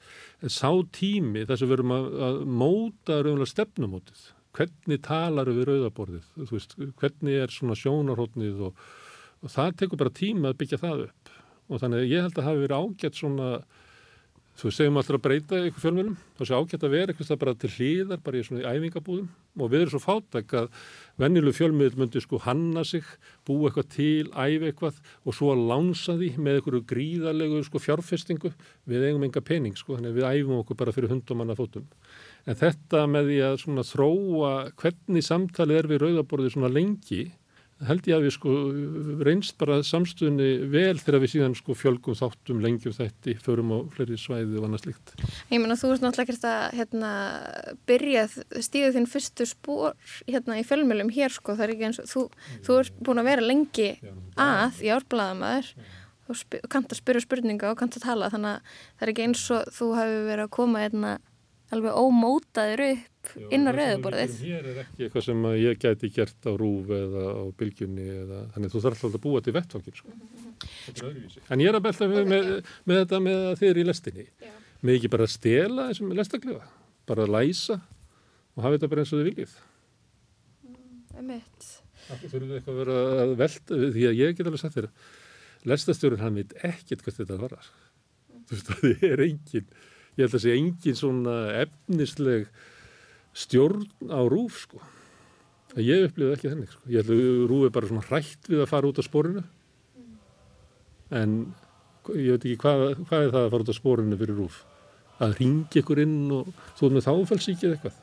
[0.47, 4.23] Sá tími þess að við verum að, að móta raunlega stefnumótið.
[4.55, 6.31] Hvernig talar við rauðaborðið?
[6.51, 8.81] Veist, hvernig er svona sjónarhóttnið og,
[9.41, 11.37] og það tekur bara tíma að byggja það upp
[11.71, 13.49] og þannig ég held að hafi verið ágætt svona
[14.59, 17.71] þú segjum alltaf að breyta ykkur fjölmjölum þá sé ágætt að vera eitthvað bara til
[17.75, 19.29] hlýðar bara í svona æfingabúðum.
[19.59, 20.67] Og við erum svo fátak að
[21.19, 23.03] vennilu fjölmjöl myndi sko hanna sig,
[23.47, 28.53] bú eitthvað til æfi eitthvað og svo að lánsa því með einhverju gríðarlegu sko fjárfestingu.
[28.87, 31.89] Við eigum enga pening sko þannig að við æfum okkur bara fyrir hundumanna fótum
[32.49, 37.21] en þetta með því að svona þróa hvernig samtalið er við rauðaborðið svona lengi
[37.87, 38.55] held ég að við sko
[39.25, 44.17] reynst bara samstunni vel þegar við síðan sko fjölgum þáttum lengjum þetta förum á fleiri
[44.19, 45.13] svæði og annað slikt.
[45.51, 47.13] Ég menna þú ert náttúrulega ekkert að hérna,
[47.89, 48.27] byrja
[48.67, 51.57] stíðu þinn fyrstu spór hérna í fjölmjölum hér sko.
[51.57, 52.27] Það er ekki eins og þú,
[52.67, 53.89] þú ert búin að vera lengi
[54.39, 55.73] að í árblæðamæður
[56.31, 58.31] og kannt að spyrja spurninga og kannt að tala.
[58.31, 61.17] Þannig að það er ekki eins og þú hefur verið að koma hérna
[61.75, 64.33] alveg ómótaður upp Já, inn á rauðuborðið.
[64.41, 68.73] Hér er ekki eitthvað sem ég gæti gert á rúf eða á bylgjunni eða þannig
[68.73, 70.15] þú þarf alltaf að búa til vettfangin sko.
[70.65, 71.43] Þetta er öðruvísi.
[71.47, 72.49] En ég er að belta með, með,
[72.89, 74.25] með þetta með að er í lestinni.
[74.41, 74.53] Já.
[74.81, 76.65] Með ekki bara að stela þessum lestaklifa,
[77.11, 79.55] bara að læsa og hafa þetta bara eins og þið viljið.
[82.07, 84.89] Það þurfum eitthvað að vera að velta því að ég get alveg sagt þér
[85.69, 87.71] lestastjórun hann veit ekkert hvað þetta varar.
[88.49, 89.69] Þú veist að þið er enginn
[90.21, 92.49] ég held að sé engin svona efnisleg
[93.33, 94.81] stjórn á rúf sko.
[95.79, 96.83] Ég upplifði ekki þennig sko.
[96.91, 99.43] Ég held að rúf er bara svona hrætt við að fara út á spórinu
[101.11, 101.37] en
[102.15, 104.61] ég veit ekki hvað, hvað er það að fara út á spórinu fyrir rúf.
[105.21, 107.97] Að ringi ykkur inn og þú er með þáfælsíkið eitthvað.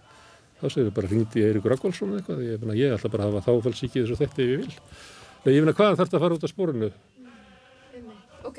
[0.58, 2.42] Þá segir þau bara ringdi Eirik Rakkválsson eitthvað.
[2.46, 4.78] Ég, ég ætla bara að hafa þáfælsíkið þess að þetta ef ég vil.
[5.44, 6.90] Nei, ég finna hvað þarf þetta að fara út á spórinu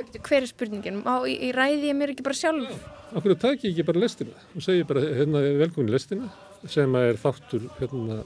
[0.08, 1.02] hver er spurningin?
[1.04, 2.72] Má í, í ræði ég mér ekki bara sjálf?
[3.10, 6.30] Akkur það takk ég ekki bara lestina og segi bara hérna velkomin lestina
[6.70, 8.22] sem er þáttur hérna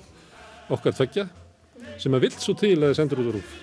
[0.74, 1.28] okkar þöggja
[2.02, 3.54] sem að vilt svo til að það sendur út á rúf.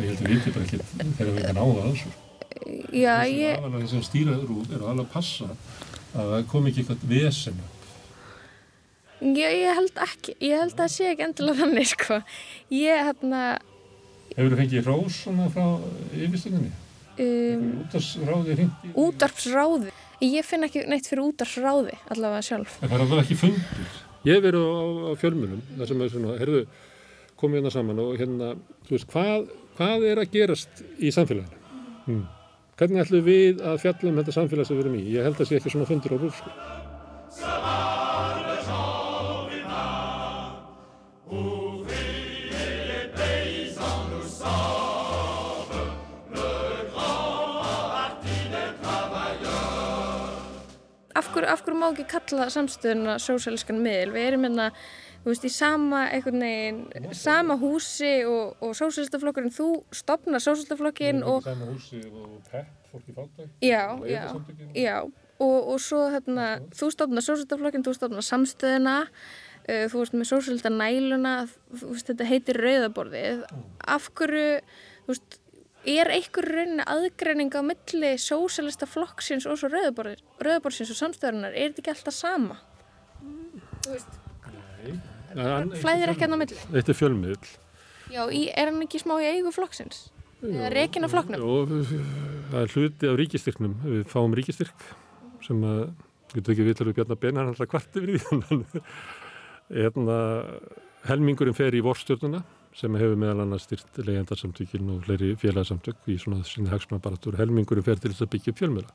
[0.00, 0.78] Ég held að við veitum bara ekki
[1.18, 2.12] þegar við erum áða á þessu.
[2.90, 3.52] Já, ég...
[3.52, 7.04] Það er alveg sem stýraður rúf er alveg að passa að það kom ekki eitthvað
[7.10, 7.68] vesena
[9.20, 12.20] Já, ég held ekki, ég held að það sé ekki endilega þannig, sko.
[12.72, 13.40] Ég, hérna...
[14.30, 15.66] Hefur þú fengið rós svona frá
[16.16, 16.70] yfirstöndinni?
[17.20, 18.92] Um, útarsráði hindi?
[19.02, 19.92] Útarsráði?
[20.24, 22.78] Ég finn ekki neitt fyrir útarsráði, allavega sjálf.
[22.80, 23.90] Það er allavega ekki fundur.
[24.24, 26.62] Ég hef verið á, á fjölmunum, það sem er svona, herðu,
[27.40, 28.50] komið hérna saman og hérna,
[28.88, 31.60] þú veist, hvað, hvað er að gerast í samfélaginu?
[32.06, 32.24] Hmm.
[32.80, 35.04] Hvernig ætlum við að fjallum þetta samfélag sem við erum í?
[35.12, 37.69] Ég held að það sé ekki svona fundur á rúf, sko.
[51.30, 54.12] Af hverju, af hverju má ekki kalla samstöðuna sósælskan miðl?
[54.14, 54.66] Við erum hérna,
[55.22, 56.80] þú veist, í sama, veginn,
[57.14, 61.44] sama húsi og, og sósælstaflokkurinn, þú stopnar sósælstaflokkin og...
[61.46, 63.52] Sama húsi og pepp, fólki fátæk.
[63.62, 64.24] Já, já,
[64.74, 64.96] já,
[65.38, 71.36] og, og svo hérna, þú stopnar sósælstaflokkin, þú stopnar samstöðuna, uh, þú veist, með sósælstanæluna,
[71.76, 73.46] þú veist, þetta heitir rauðaborðið.
[73.86, 74.48] Af hverju,
[75.04, 75.39] þú veist,
[75.88, 81.84] er einhver rauninni aðgreining á milli sósælista flokksins og svo rauðaborðsins og samstöðunar er þetta
[81.84, 82.58] ekki alltaf sama?
[83.80, 84.18] Þú veist
[85.80, 86.62] flæðir ekki enn á milli?
[86.70, 87.50] Þetta er fjölmiðl
[88.10, 90.08] Já, í, er hann ekki smá í eigu flokksins?
[90.40, 91.42] Eða rekin af flokknum?
[91.42, 91.96] Jó,
[92.50, 94.86] það er hluti af ríkistyrknum við fáum ríkistyrk
[95.44, 95.82] sem að,
[96.32, 98.82] getur ekki viðtalið Bjarnar Ben hann alltaf kvart yfir því
[99.80, 100.16] hérna,
[101.06, 102.42] helmingurinn fer í vorstjórnuna
[102.76, 107.98] sem hefur meðal annars styrt leyendarsamtökin og fleiri félagsamtök í svona sinni hagsmannabaratur helmingurum fer
[107.98, 108.94] til þess að byggja fjölmjöla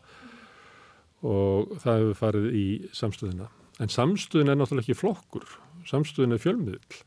[1.25, 3.49] og það hefur farið í samstöðina.
[3.81, 5.47] En samstöðin er náttúrulega ekki flokkur,
[5.89, 6.99] samstöðin er fjölmiðl.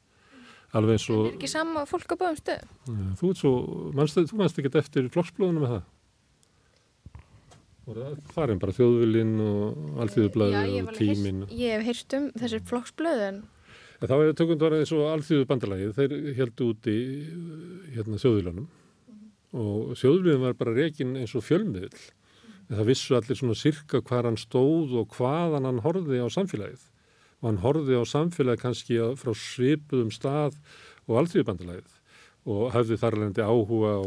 [0.76, 1.20] Alveg eins og...
[1.22, 3.12] En er ekki sama fólk á báðum stöðum?
[3.16, 3.52] Þú ert svo,
[3.96, 5.86] mannstu, þú mannst ekki eftir flokksblöðunum með það?
[7.88, 8.00] Og
[8.34, 11.38] það er bara þjóðvillin og allþjóðublaðu og tímin.
[11.56, 13.38] Ég hef heyrt um þessir flokksblöðun
[13.98, 16.98] En þá hefur tökundvarðið eins og alþjóðu bandalagið, þeir heldu úti
[17.96, 18.84] hérna sjóðvílanum mm
[19.56, 21.88] og sjóðvílunum var bara reygin eins og fjölmiðl.
[21.88, 22.76] Mm.
[22.76, 26.82] Það vissu allir svona sirka hvað hann stóð og hvaðan hann horfiði á samfélagið.
[27.40, 30.58] Og hann horfiði á samfélagið kannski frá svipuðum stað
[31.06, 31.94] og alþjóðu bandalagið
[32.48, 34.04] og hafði þar alveg áhuga á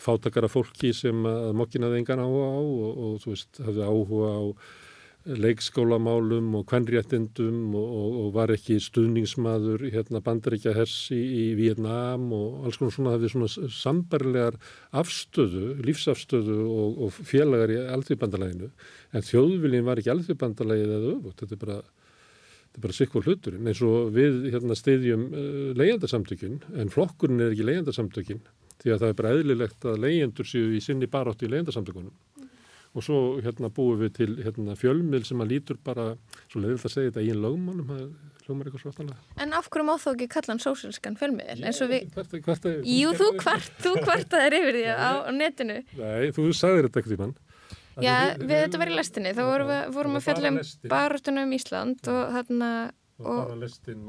[0.00, 1.16] fátakara fólki sem
[1.56, 4.42] mokkinaði engan áhuga á og, og þú veist, hafði áhuga á
[5.28, 12.64] leikskólamálum og kvennréttindum og, og, og var ekki stuðningsmaður hérna bandaríkja hersi í, Vietnám og
[12.64, 14.56] alls konar svona hafði svona sambarlegar
[14.96, 18.70] afstöðu, lífsafstöðu og, og félagar í alþjóðbandalæginu
[19.12, 23.68] en þjóðviljin var ekki alþjóðbandalægið eða öfut, þetta er bara þetta er bara sikkur hluturinn.
[23.68, 28.44] Eins og við hérna stiðjum uh, leyendasamtökin en flokkurinn er ekki leyendasamtökin
[28.80, 32.14] því að það er bara eðlilegt að leyendur séu í sinni barótt í leyendasamtökunum
[32.90, 36.14] og svo hérna búum við til hérna, fjölmil sem að lítur bara,
[36.50, 38.00] svo leiðilegt að segja þetta í einn lögmálum, það
[38.46, 39.18] hljómar eitthvað svartalega.
[39.44, 41.60] En af hverju má þó ekki kalla hann sósilskan fjölmil?
[42.90, 45.78] Jú, þú hvert, þú að er yfir því á, á netinu.
[46.00, 47.36] Nei, þú sagðir þetta ekkert í mann.
[48.00, 50.58] Já, við, við þetta var í lestinni, þá vorum við, vorum við fjallum
[50.90, 52.70] barustunum Ísland og þarna
[53.20, 53.64] og, og,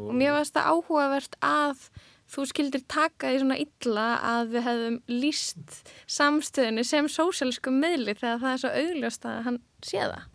[0.08, 1.88] og mér varst það áhugavert að
[2.32, 8.44] þú skildir taka því svona illa að við hefðum líst samstöðinu sem sósjálfsku meðli þegar
[8.44, 10.30] það er svo augljóst að hann sé það?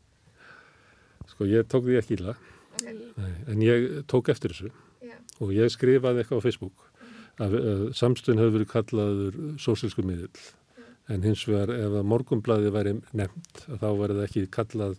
[1.33, 2.37] Sko ég tók því ekki illa,
[2.77, 2.99] okay.
[3.17, 4.71] Nei, en ég tók eftir þessu
[5.05, 5.23] yeah.
[5.41, 6.85] og ég skrifaði eitthvað á Facebook
[7.41, 10.93] að, að samstöðin hefur verið kallaður sósjálfsku meðl yeah.
[11.13, 14.97] en hins vegar ef að morgumblæði væri nefnt þá verði það ekki kallað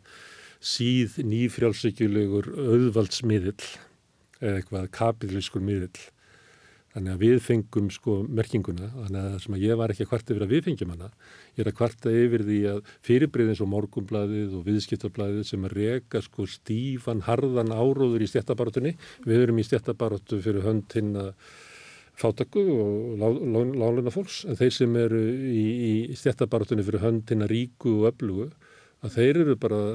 [0.57, 3.57] síð nýfrjálfsvíkjulegur auðvaldsmiðl
[4.41, 6.07] eða eitthvað kapitlískur miðl
[6.97, 10.07] Þannig að við fengum sko merkinguna, þannig að það sem að ég var ekki að
[10.09, 11.09] kvarta yfir að við fengjum hana,
[11.53, 16.21] ég er að kvarta yfir því að fyrirbriðins og morgumbladið og viðskiptabladið sem að reka
[16.25, 18.95] sko stífan, harðan áróður í stjættabarátunni,
[19.29, 21.29] við erum í stjættabarátu fyrir hönd hinn að
[22.17, 25.21] fátakku og láluna fólks, en þeir sem eru
[25.53, 28.49] í, í stjættabarátunni fyrir hönd hinn að ríku og öflugu,
[29.05, 29.85] að þeir eru bara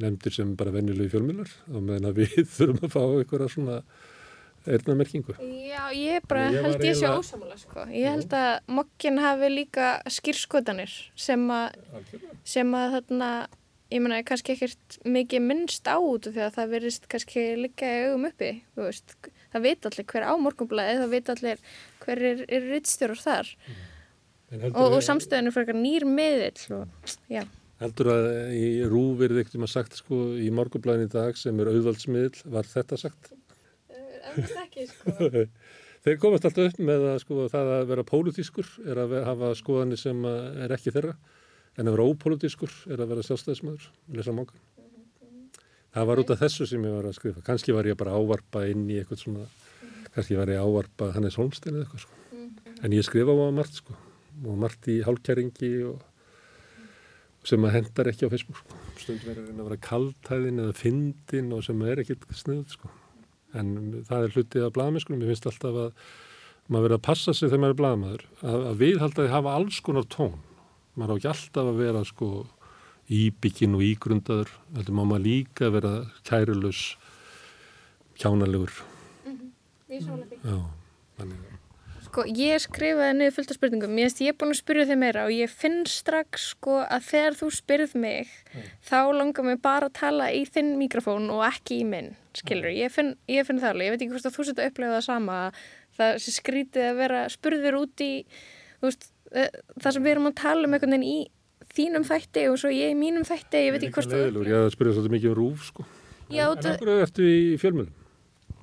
[0.00, 3.82] nefndir sem bara venjulegu fjölmjölar, og meðan við þurfum að fá einhverja svona
[4.66, 5.36] erðnamerkingu.
[5.66, 7.86] Já, ég bara ég held ég sé ósamála sko.
[7.92, 11.78] Ég held að mokkin hafi líka skýrskotanir sem að
[12.46, 13.30] sem að þarna
[13.92, 18.26] ég menna kannski ekkert mikið minnst á út því að það verist kannski líka augum
[18.30, 19.14] uppi, þú veist
[19.52, 21.62] það veit allir hver á morgunblæði, það veit allir
[22.02, 23.86] hver er, er rittstjórar þar mm.
[24.72, 27.44] og, og samstöðinu fyrir eitthvað nýr meðill og já
[27.76, 31.68] Heldur að í rúverið ekkert um að sagt sko í morgunblæðin í dag sem er
[31.74, 33.35] auðvaldsmiðl, var þetta sagt?
[34.34, 35.46] Ekki sko.
[36.06, 39.98] Þeir komast alltaf upp með að sko, það að vera pólutískur er að hafa skoðanir
[39.98, 41.16] sem er ekki þeirra
[41.76, 44.60] en að vera ópólutískur er að vera sjálfstæðismöður lesa mángan.
[45.96, 47.42] Það var út af þessu sem ég var að skrifa.
[47.42, 49.46] Kanski var ég bara ávarpa inn í eitthvað svona,
[50.14, 52.44] kannski var ég ávarpa Hannes Holmstein eða eitthvað sko.
[52.84, 53.96] En ég skrifa á margt sko
[54.44, 56.04] og margt í hálkjæringi og
[57.46, 58.78] sem að hendar ekki á Facebook sko.
[59.00, 62.92] Stundum er að vera kaltæðin eða fyndin og sem er ekkit sniðt sko
[63.56, 66.06] en það er hlutið af bladamennskunum, ég finnst alltaf að
[66.66, 70.08] maður verið að passa sig þegar maður er bladamæður að, að viðhaldaði hafa alls konar
[70.12, 70.38] tón.
[70.96, 72.30] Maður á ekki alltaf að vera sko
[73.16, 75.92] íbyggin og ígrundaður heldur maður líka vera
[76.26, 76.96] kærulus
[78.18, 78.72] kjánalegur.
[79.26, 80.26] Mm -hmm.
[80.42, 80.58] Já,
[81.18, 81.65] þannig að
[82.16, 85.24] Sko, ég skrifaði niður fullt af spurningum, ég, ég er búin að spyrja þig meira
[85.28, 88.70] og ég finn strax sko að þegar þú spyrð mig mm.
[88.88, 92.94] þá langar mér bara að tala í þinn mikrofón og ekki í minn skilur, ég
[92.94, 95.04] finn, ég finn það alveg, ég veit ekki hvort að þú setja að upplega það
[95.10, 95.36] sama,
[95.98, 98.08] það sé skrítið að vera spurður út í
[98.86, 99.06] veist,
[99.36, 99.44] e,
[99.76, 101.20] það sem við erum að tala um einhvern veginn í
[101.76, 104.96] þínum þætti og svo ég í mínum þætti, ég veit ekki hvort að Ég spyrjað
[105.02, 105.84] svolítið mikið um rúf sko.
[106.32, 107.94] Já, en, en okkur er þetta í fjölmjölum?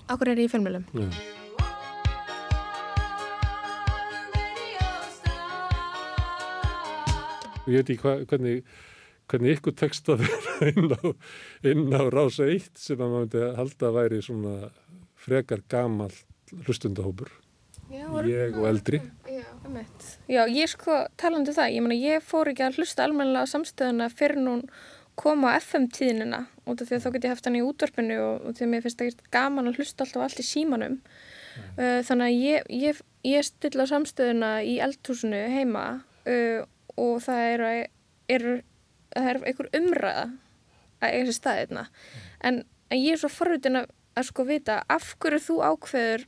[0.09, 1.41] Okkur er þetta í fjölmjölum?
[7.63, 8.65] Já Ég veit ekki hvernig
[9.31, 11.03] hvernig ykkur tekst að vera inn á,
[11.71, 14.55] inn á rása eitt sem að maður myndi halda að væri svona
[15.23, 16.11] frekar gamal
[16.65, 17.31] hlustundahópur
[17.93, 18.99] ég og eldri.
[19.29, 19.43] Já,
[20.27, 23.45] já, ég sko talandi um það, ég, mena, ég fór ekki að hlusta almenna á
[23.49, 24.63] samstöðuna fyrir nún
[25.19, 28.47] koma á FM-tíðinina út af því að þá get ég haft hann í útvarpinu og,
[28.47, 30.99] og því að mér finnst það ekki gaman að hlusta alltaf allt í símanum.
[31.77, 35.85] Uh, þannig að ég, ég, ég stilla samstöðuna í eldhúsinu heima
[36.25, 36.63] uh,
[36.99, 37.71] og það eru
[38.33, 38.45] er,
[39.15, 40.27] það er einhver umræða
[41.03, 41.87] að eiga sér staðirna
[42.43, 46.27] en, en ég er svo forrutin að, að sko vita af hverju þú ákveður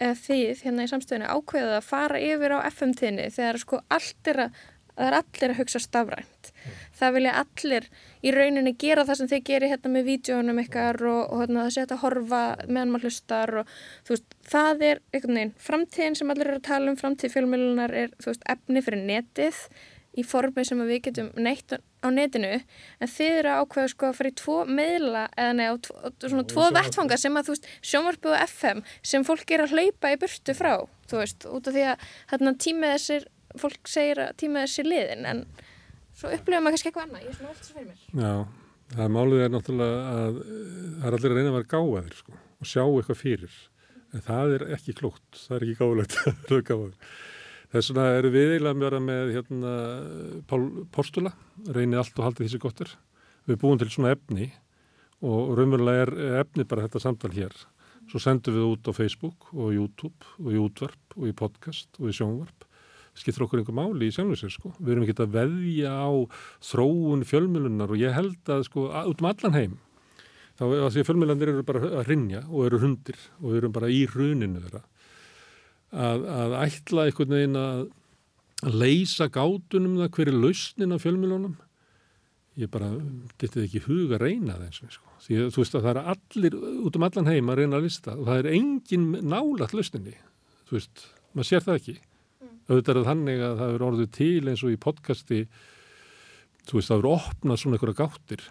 [0.00, 4.46] eða þið hérna í samstöðinu ákveðuð að fara yfir á FM-tíðinni þegar sko allt er
[4.46, 4.60] að
[5.00, 6.50] það er allir að hugsa stafrænt.
[6.50, 6.72] Mm.
[6.98, 7.86] það vilja allir
[8.20, 11.76] í rauninni gera það sem þeir gerir hérna með vídjónum ykkar og, og hérna, það
[11.76, 13.70] setja að horfa meðan maður hlustar og
[14.04, 17.96] þú veist, það er einhvern veginn, framtíðin sem allir eru að tala um framtíð fjölmjölunar
[18.02, 19.62] er, þú veist, efni fyrir netið
[20.18, 24.32] í formi sem við getum neitt á netinu en þið eru ákveðu sko að fara
[24.32, 28.84] í tvo meðla eða neða svona tvo vettfangar sem að þú veist sjónvarpu og FM
[29.12, 30.72] sem fólk er að hlaupa í burtu frá
[31.10, 33.28] þú veist út af því að hérna tímið þessir
[33.60, 35.44] fólk segir að tímið þessir liðin en
[36.14, 38.34] svo upplifum maður kannski eitthvað annað ég er svona svo fyrir mér Já,
[38.90, 42.32] Það er málið er náttúrulega að það er allir að reyna að vera gáðir sko,
[42.34, 43.58] og sjá eitthvað fyrir.
[44.10, 45.84] En það er ekki klútt, það er ekki
[46.56, 47.12] að gáðir.
[47.70, 49.72] Þess vegna eru við eiginlega að vera með hérna,
[50.50, 51.30] Pál Postula,
[51.70, 52.94] reynið allt og haldið þessi gottir.
[53.46, 54.48] Við erum búin til svona efni
[55.22, 57.54] og raunverulega er efni bara þetta samtal hér.
[58.10, 62.10] Svo sendum við út á Facebook og YouTube og í útvarp og í podcast og
[62.10, 62.66] í sjónvarp
[63.20, 64.72] skiptir okkur einhver máli í sjálfsveitsir sko.
[64.80, 66.10] Við erum ekki að veðja á
[66.72, 69.78] þróun fjölmjölunar og ég held að sko út um allan heim
[70.60, 73.74] þá að því að fjölmjölandir eru bara að rinja og eru hundir og við erum
[73.76, 74.82] bara í runinu þeirra
[75.90, 77.88] að, að ætla einhvern veginn að
[78.70, 81.58] leysa gátunum það hverju lausnin af fjölmjölunum
[82.60, 82.90] ég bara
[83.40, 85.14] getið ekki huga að reyna það eins og sko.
[85.24, 86.56] því að þú veist að það er allir
[86.88, 88.14] út um allan heim að reyna að lista.
[88.16, 90.16] Og það er engin nálat lausninni
[90.68, 91.96] þú veist, maður sér það ekki.
[92.70, 95.40] Auðvitað er þannig að það eru orðið til eins og í podcasti
[96.68, 98.44] þú veist það eru opnað svona einhverja gáttir.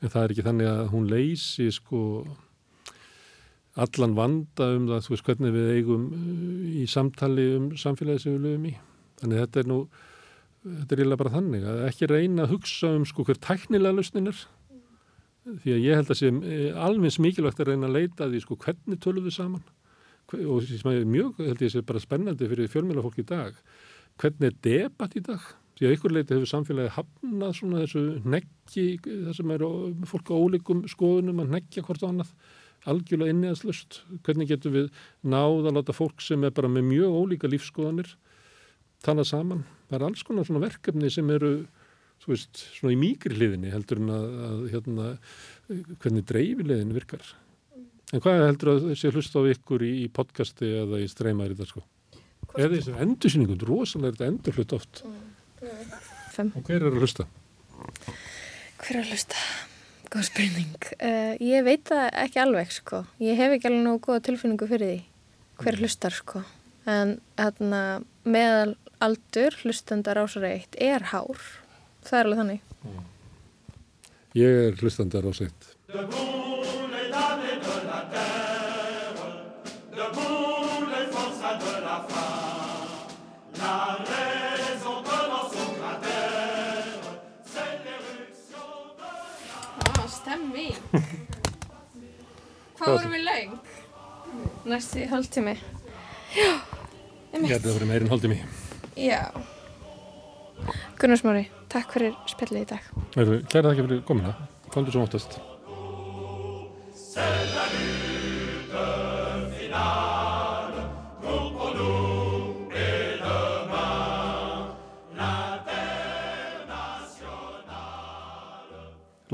[0.00, 2.02] En það er ekki þannig að hún leysi sko
[3.74, 8.36] allan vanda um það þú veist hvernig við eigum uh, í samtali um samfélagi sem
[8.36, 8.74] við lögum í.
[9.20, 9.78] Þannig þetta er nú
[10.64, 14.30] þetta er eiginlega bara þannig að ekki reyna að hugsa um sko hver tæknilega lausnin
[14.30, 14.44] er.
[15.44, 18.56] Því að ég held að sé eh, alveg mikilvægt að reyna að leita því sko
[18.62, 19.66] hvernig tölum við saman?
[20.32, 23.58] Og sem er mjög, held ég, sé bara spennandi fyrir fjölmjölafólk í dag.
[24.22, 25.44] Hvernig er debatt í dag?
[25.76, 29.64] Því að ykkur leiti hefur samfélagi hafnað svona þessu neggi, það sem er
[30.08, 32.30] fólk á ólíkum skoðunum að negja hvort annað,
[32.90, 34.90] algjörlega inniðaslust hvernig getur við
[35.22, 38.16] náð að láta fólk sem er bara með mjög ólíka lífskoðanir
[39.04, 41.54] tala saman það er alls konar svona verkefni sem eru
[42.24, 45.08] þú veist, svona í mýgri hliðinni heldur en að, að hérna,
[46.00, 47.34] hvernig dreifilegin virkar
[48.14, 51.56] En hvað heldur að þessi hlust á ykkur í, í podcasti eða í streymaður í
[51.58, 51.84] þetta sko?
[52.54, 55.00] Er þessi endursynningun, rosalega er þetta endur hlut oft.
[56.34, 56.52] Fem.
[56.54, 57.26] Og hver er að hlusta?
[58.84, 59.40] Hver er að hlusta?
[60.14, 60.84] Góð spurning.
[61.02, 63.00] Uh, ég veit það ekki alveg sko.
[63.18, 65.00] Ég hef ekki alveg nógu góða tilfinningu fyrir því.
[65.58, 66.44] Hver hlustar sko.
[66.86, 67.80] En hérna
[68.22, 71.42] meðal aldur hlustandar ásara eitt er hár.
[72.06, 72.62] Það er alveg þannig.
[74.38, 75.62] Ég er hlustandar ásara eitt.
[83.74, 84.13] Stemmi
[92.78, 93.58] Hvað vorum við lang?
[94.68, 95.56] Næsti hálftími.
[96.34, 96.52] Já
[97.34, 98.38] Ég held að voru meirinn hálftími.
[98.98, 99.20] Já.
[101.00, 102.92] Gunnar Smári, takk fyrir spjallið í dag.
[103.14, 104.36] Kæra þakki fyrir komina
[104.74, 105.38] Kondur svo óttast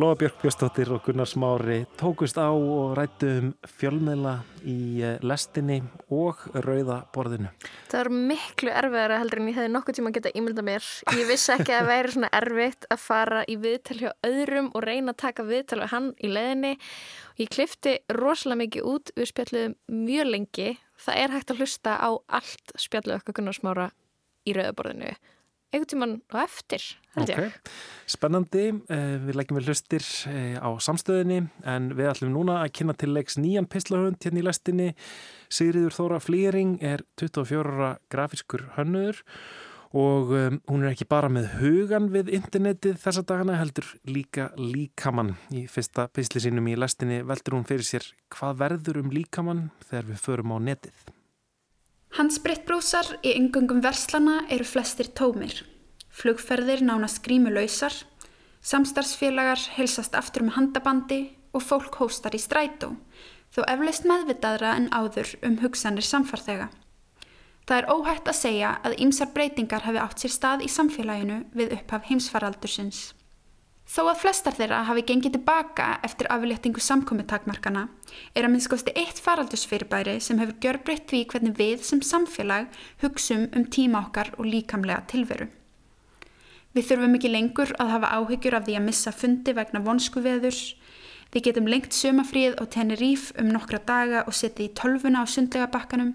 [0.00, 5.82] Lóa Björk Björnstóttir og Gunnar Smári tókust á og rættu um fjölmiðla í eh, lestinni
[6.08, 7.50] og rauða borðinu.
[7.90, 10.86] Það var miklu erfiðara heldur en ég hefði nokkuð tíma að geta ímynda mér.
[11.18, 14.86] Ég vissi ekki að það væri svona erfitt að fara í viðtal hjá öðrum og
[14.86, 16.70] reyna að taka viðtal við hann í leðinni.
[17.42, 19.74] Ég klifti rosalega mikið út við spjalluðum
[20.06, 20.70] mjög lengi.
[21.04, 23.90] Það er hægt að hlusta á allt spjalluð okkar Gunnar Smára
[24.48, 25.12] í rauðaborðinu
[25.70, 26.82] einhvern tíman á eftir.
[27.18, 27.50] Okay.
[28.10, 32.94] Spennandi, eh, við leggjum við hlustir eh, á samstöðinni en við ætlum núna að kynna
[32.98, 34.92] til leiks nýjan pislahund hérna í lestinni.
[35.50, 39.22] Sigriður Þóra Flýring er 24 ára grafiskur hönnuður
[39.90, 45.34] og um, hún er ekki bara með hugan við internetið þessa dagana heldur líka líkamann.
[45.50, 50.12] Í fyrsta pisli sínum í lestinni veldur hún fyrir sér hvað verður um líkamann þegar
[50.12, 51.10] við förum á netið.
[52.18, 55.60] Hans brittbrúsar í yngöngum verslana eru flestir tómir.
[56.10, 57.94] Flugferðir nánast grímulausar,
[58.66, 61.20] samstarfsfélagar helsast aftur með handabandi
[61.54, 62.96] og fólk hóstar í strætó,
[63.54, 66.66] þó eflaust meðvitaðra en áður um hugsanir samfarþega.
[67.70, 71.76] Það er óhætt að segja að ýmsar breytingar hafi átt sér stað í samfélaginu við
[71.78, 73.12] upphaf heimsfaraldursins.
[73.90, 77.88] Þó að flestar þeirra hafi gengið tilbaka eftir afléttingu samkominntakmarkana
[78.38, 82.68] er að minnskosti eitt faraldusfyrirbæri sem hefur gjörbreytt því hvernig við sem samfélag
[83.02, 85.48] hugsum um tíma okkar og líkamlega tilveru.
[86.70, 90.62] Við þurfum ekki lengur að hafa áhyggjur af því að missa fundi vegna vonsku veðurs.
[91.34, 95.66] Við getum lengt sömafríð og Teneríf um nokkra daga og setja í tölvuna á sundlega
[95.66, 96.14] bakkanum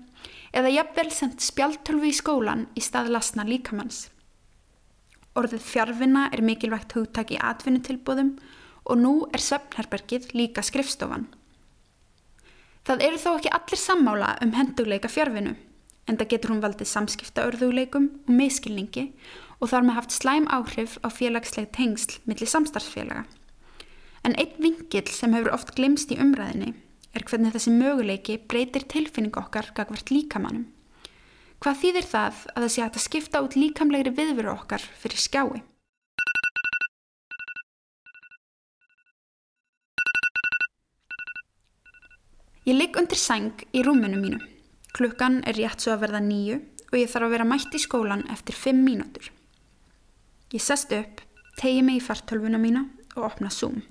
[0.55, 4.05] eða jafnvel sendt spjaltölvu í skólan í stað lasna líkamanns.
[5.35, 8.35] Orðið fjárvinna er mikilvægt hugtak í atvinnutilbúðum
[8.85, 11.25] og nú er svefnherbergið líka skrifstofan.
[12.85, 15.55] Það eru þó ekki allir sammála um hendugleika fjárvinnu
[16.05, 19.07] en það getur hún valdið samskipta örðugleikum og miskilningi
[19.57, 23.25] og þar með haft slæm áhrif á félagsleg tengsl millir samstarfsfélaga.
[24.25, 26.75] En einn vingill sem hefur oft glemst í umræðinni
[27.15, 30.67] er hvernig þessi möguleiki breytir tilfinning okkar gagvart líkamannum.
[31.63, 35.63] Hvað þýðir það að það sé að skipta út líkamlegri viðveru okkar fyrir skjái?
[42.65, 44.39] Ég ligg undir sæng í rúmunu mínu.
[44.97, 46.59] Klukkan er rétt svo að verða nýju
[46.91, 49.27] og ég þarf að vera mætt í skólan eftir fimm mínútur.
[50.49, 51.21] Ég sest upp,
[51.59, 53.83] tegi mig í fartölvuna mína og opna Zoom.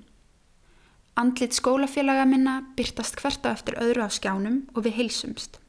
[1.15, 5.61] Andlit skólafélaga minna byrtast hvert á eftir öðru á skjánum og við heilsumst.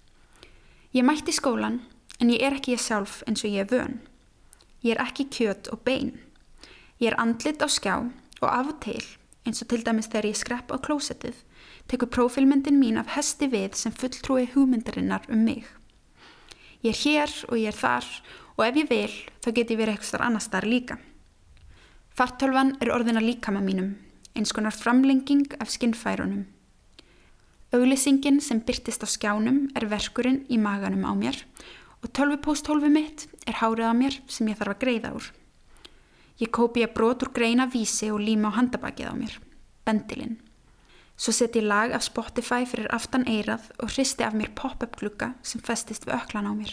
[0.97, 1.83] Ég mætti skólan
[2.25, 3.99] en ég er ekki ég sjálf eins og ég er vön.
[4.81, 6.15] Ég er ekki kjöt og bein.
[6.97, 7.97] Ég er andlit á skjá
[8.41, 9.05] og af og til,
[9.45, 11.37] eins og til dæmis þegar ég skrepp á klósettið,
[11.93, 15.69] tekur prófílmyndin mín af hesti við sem fulltrúi hugmyndarinnar um mig.
[16.81, 18.09] Ég er hér og ég er þar
[18.57, 20.97] og ef ég vil þá get ég verið eitthvað starf annars þar líka.
[22.17, 23.99] Fartölvan er orðina líkama mínum,
[24.33, 26.47] eins konar framlenging af skinnfærunum.
[27.77, 31.37] Auglýsingin sem byrtist á skjánum er verkurinn í maganum á mér
[32.01, 35.27] og tölvupósthólfi mitt er hárið á mér sem ég þarf að greiða úr.
[36.41, 39.35] Ég kópi að brot úr greina vísi og líma á handabakið á mér,
[39.85, 40.39] bendilinn.
[41.21, 45.35] Svo seti ég lag af Spotify fyrir aftan eirað og hristi af mér pop-up glugga
[45.43, 46.73] sem festist við öklan á mér.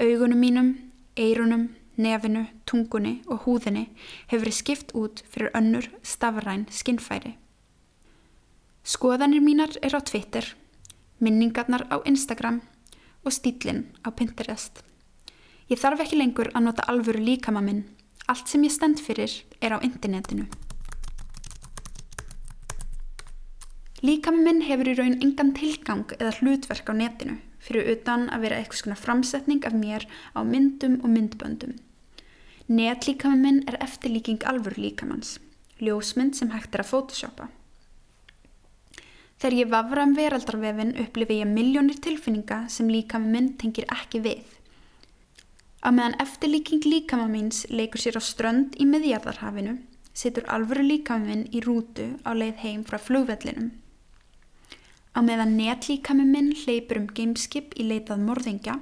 [0.00, 0.74] Augunum mínum,
[1.16, 1.68] eirunum,
[2.00, 3.90] nefinu, tungunni og húðinni
[4.30, 7.36] hefur verið skipt út fyrir önnur stafræn skinnfæri.
[8.82, 10.42] Skoðanir mínar er á Twitter,
[11.22, 12.58] minningarnar á Instagram
[13.22, 14.82] og stílinn á Pinterest.
[15.70, 17.84] Ég þarf ekki lengur að nota alvöru líkama minn.
[18.26, 19.30] Allt sem ég stend fyrir
[19.62, 20.48] er á internetinu.
[24.02, 28.58] Líkami minn hefur í raun engan tilgang eða hlutverk á netinu fyrir utan að vera
[28.58, 31.78] eitthvað svona framsetning af mér á myndum og myndböndum.
[32.66, 35.36] Netlíkami minn er eftirlíking alvöru líkamanns,
[35.78, 37.52] ljósmynd sem hægt er að photoshoppa.
[39.42, 44.44] Þegar ég vafra um veraldarvefin upplifi ég miljónir tilfinninga sem líkami minn tengir ekki við.
[45.82, 49.72] Á meðan eftirlíking líkama míns leikur sér á strönd í miðjarðarhafinu,
[50.14, 53.72] situr alvöru líkami minn í rútu á leið heim frá flugvellinum.
[55.10, 58.78] Á meðan netlíkami minn hleypur um gameskip í leitað morðingja,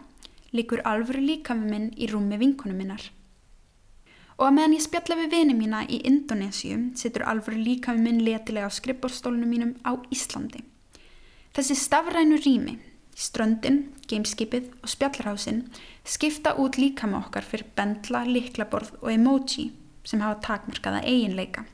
[0.53, 3.09] líkur alvöru líkami minn í rúmi vinkunum minnar.
[4.41, 8.71] Og á meðan ég spjalla við vini mína í Indonésium, situr alvöru líkami minn letilega
[8.71, 10.63] á skrippborstólunum mínum á Íslandi.
[11.53, 12.79] Þessi stafrænu rými,
[13.13, 15.59] ströndin, gameskipið og spjallarhásin
[16.09, 19.67] skipta út líkami okkar fyrir bendla, liklaborð og emoji
[20.09, 21.67] sem hafa takmarkaða eiginleika.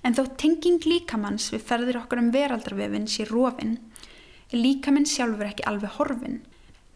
[0.00, 3.76] En þó tenging líkamanns við ferðir okkur um veraldarvefin sé rófin,
[4.48, 6.40] er líkaminn sjálfur ekki alveg horfin.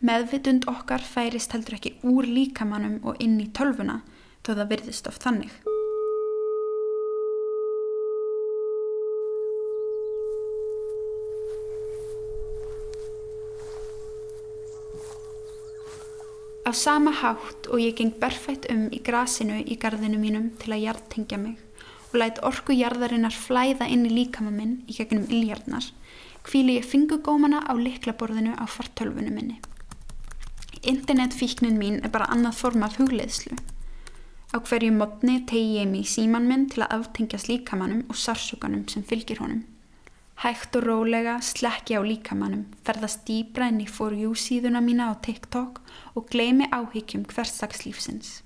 [0.01, 3.99] Meðvitund okkar færist heldur ekki úr líkamannum og inn í tölvuna
[4.45, 5.53] þó það virðist oft þannig.
[16.71, 20.85] Á sama hátt og ég geng berfætt um í grasinu í gardinu mínum til að
[20.85, 21.57] hjartengja mig
[22.13, 25.83] og læt orku jarðarinnar flæða inn í líkama minn í gegnum illjarnar,
[26.47, 29.59] kvíli ég fingugómana á liklaborðinu á fartölfunum minni.
[30.83, 33.59] Internetfíknin mín er bara annað form af hugleðslu.
[34.51, 39.05] Á hverju modni tegi ég mig síman minn til að aftengjast líkamannum og sarsuganum sem
[39.07, 39.61] fylgir honum.
[40.43, 45.15] Hægt og rólega slekki á líkamannum, ferðast dýbra inn í For You síðuna mína á
[45.23, 45.79] TikTok
[46.17, 48.41] og gleimi áhyggjum hverstakslífsins.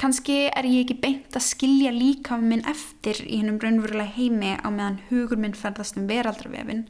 [0.00, 4.66] Kanski er ég ekki beint að skilja líka minn eftir í hennum raunverulega heimi á
[4.66, 6.88] meðan hugur minn ferðast um veraldrarvefin,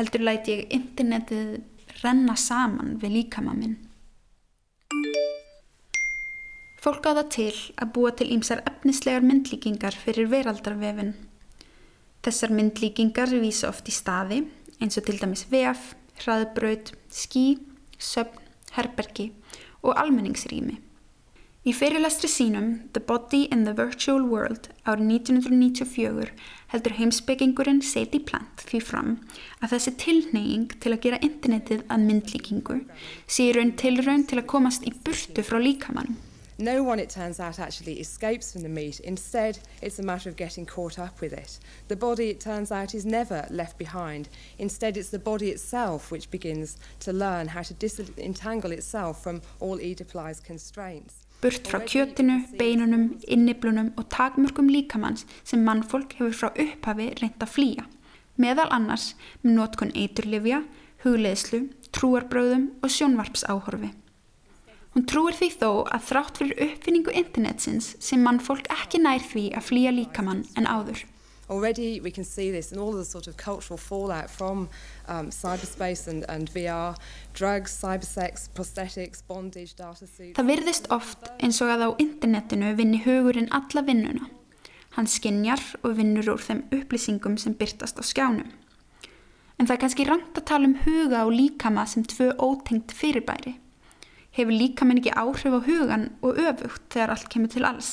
[0.00, 1.60] heldur læti ég internetið
[2.02, 3.84] renna saman við líkama minn.
[6.78, 11.16] Fólk á það til að búa til ímsar efnislegar myndlíkingar fyrir veraldrarvefin.
[12.22, 14.44] Þessar myndlíkingar vísa oft í staði
[14.78, 17.58] eins og til dæmis VF, hraðbraut, skí,
[17.98, 18.44] söfn,
[18.76, 19.32] herbergi
[19.82, 20.76] og almenningsrými.
[21.66, 26.30] Í fyrirlestri sínum The Body in the Virtual World árið 1994
[26.70, 29.10] heldur heimsbyggingurinn Sadie Plant því fram
[29.58, 32.78] að þessi tilneying til að gera internetið að myndlíkingu
[33.26, 36.16] sé raun tilraun til að komast í burtu frá líkamannum.
[36.60, 38.98] No one, it turns out, actually escapes from the meat.
[39.00, 41.60] Instead, it's a matter of getting caught up with it.
[41.86, 44.28] The body, it turns out, is never left behind.
[44.58, 49.78] Instead, it's the body itself which begins to learn how to disentangle itself from all
[49.78, 51.28] Oedipalized constraints.
[51.40, 57.52] burt frá kjötinu, beinunum, inniblunum og takmörgum líkamanns sem mannfólk hefur frá upphafi reynd að
[57.54, 57.84] flýja.
[58.38, 59.12] Meðal annars
[59.44, 60.64] með notkun eiturlifja,
[61.04, 63.92] hugleðslu, trúarbröðum og sjónvarpsáhorfi.
[64.98, 69.66] Hún trúir því þó að þrátt fyrir uppfinningu internetsins sem mannfólk ekki nær því að
[69.68, 71.04] flýja líkamann en áður.
[71.46, 74.66] Already we can see this in all the sort of cultural fallout from
[75.06, 76.98] um, cyberspace and, and VR,
[77.32, 80.34] drugs, cybersex, prosthetics, bondage, data suits.
[80.34, 84.26] Það virðist oft eins og að á internetinu vinni hugurinn alla vinnuna.
[84.98, 88.50] Hann skinjar og vinnur úr þeim upplýsingum sem byrtast á skjánum.
[89.62, 93.60] En það er kannski rangt að tala um huga og líkama sem tvö ótengt fyrirbæri.
[94.38, 97.88] Hefur líkamann ekki áhrif á hugan og öfugt þegar allt kemur til alls?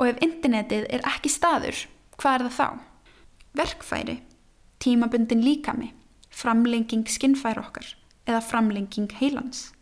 [0.00, 1.82] Og ef internetið er ekki staður,
[2.16, 2.68] hvað er það þá?
[3.60, 4.14] Verkfæri,
[4.80, 5.90] tímabundin líkami,
[6.32, 7.90] framlenging skinnfæri okkar
[8.24, 9.74] eða framlenging heilans.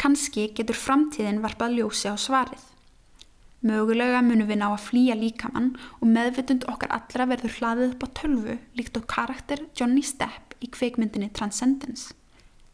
[0.00, 2.64] Kanski getur framtíðin varpað ljósi á svarið.
[3.68, 8.14] Mögulega munum við ná að flýja líkamann og meðvitund okkar allra verður hlaðið upp á
[8.16, 12.16] tölvu líkt á karakter Johnny Stepp í kveikmyndinni Transcendence.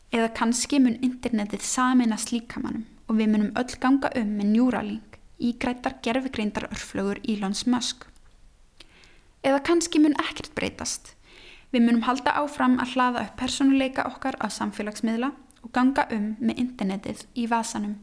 [0.08, 5.52] Eða kannski mun internetið saminast líkamannum og við munum öll ganga um með Neuralink í
[5.60, 8.06] grættar gerfigreindar örflögur Elons Musk.
[9.44, 11.12] Eða kannski mun ekkert breytast.
[11.72, 16.64] Við munum halda áfram að hlaða upp personuleika okkar á samfélagsmiðla og ganga um með
[16.64, 17.98] internetið í vasanum.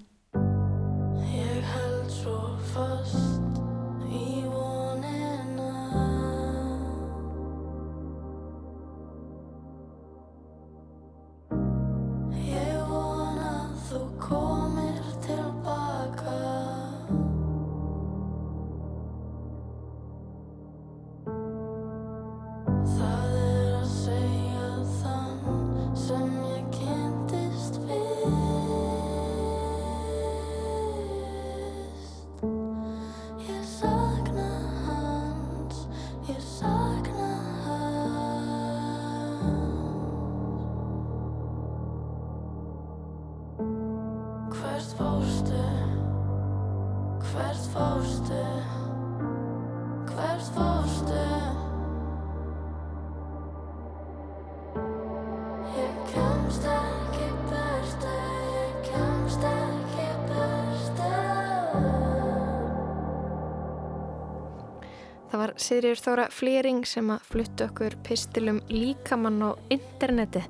[65.46, 70.42] Var Sigriður Þóra Flýring sem að fluttu okkur pistilum líkamann á interneti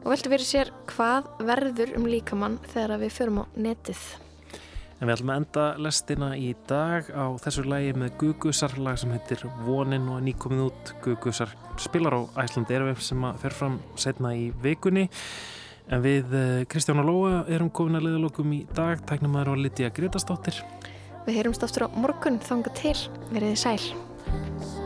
[0.00, 4.02] og veltu fyrir sér hvað verður um líkamann þegar við förum á netið.
[5.00, 9.14] En við ætlum að enda lestina í dag á þessu lægi með Gugusar, lag sem
[9.14, 10.92] heitir Vonin og nýkomið út.
[11.04, 15.06] Gugusar spilar á Æsland Erfef sem að fer fram setna í vikunni.
[15.90, 19.00] En við eh, Kristján og Lóa erum komin að leiðalokum í dag.
[19.08, 20.60] Tæknum aðra á Lítiða Gretastóttir.
[21.24, 22.96] Við heyrumst aftur á morgun þanga til.
[23.32, 24.09] Verðið sæl.
[24.24, 24.79] friendship.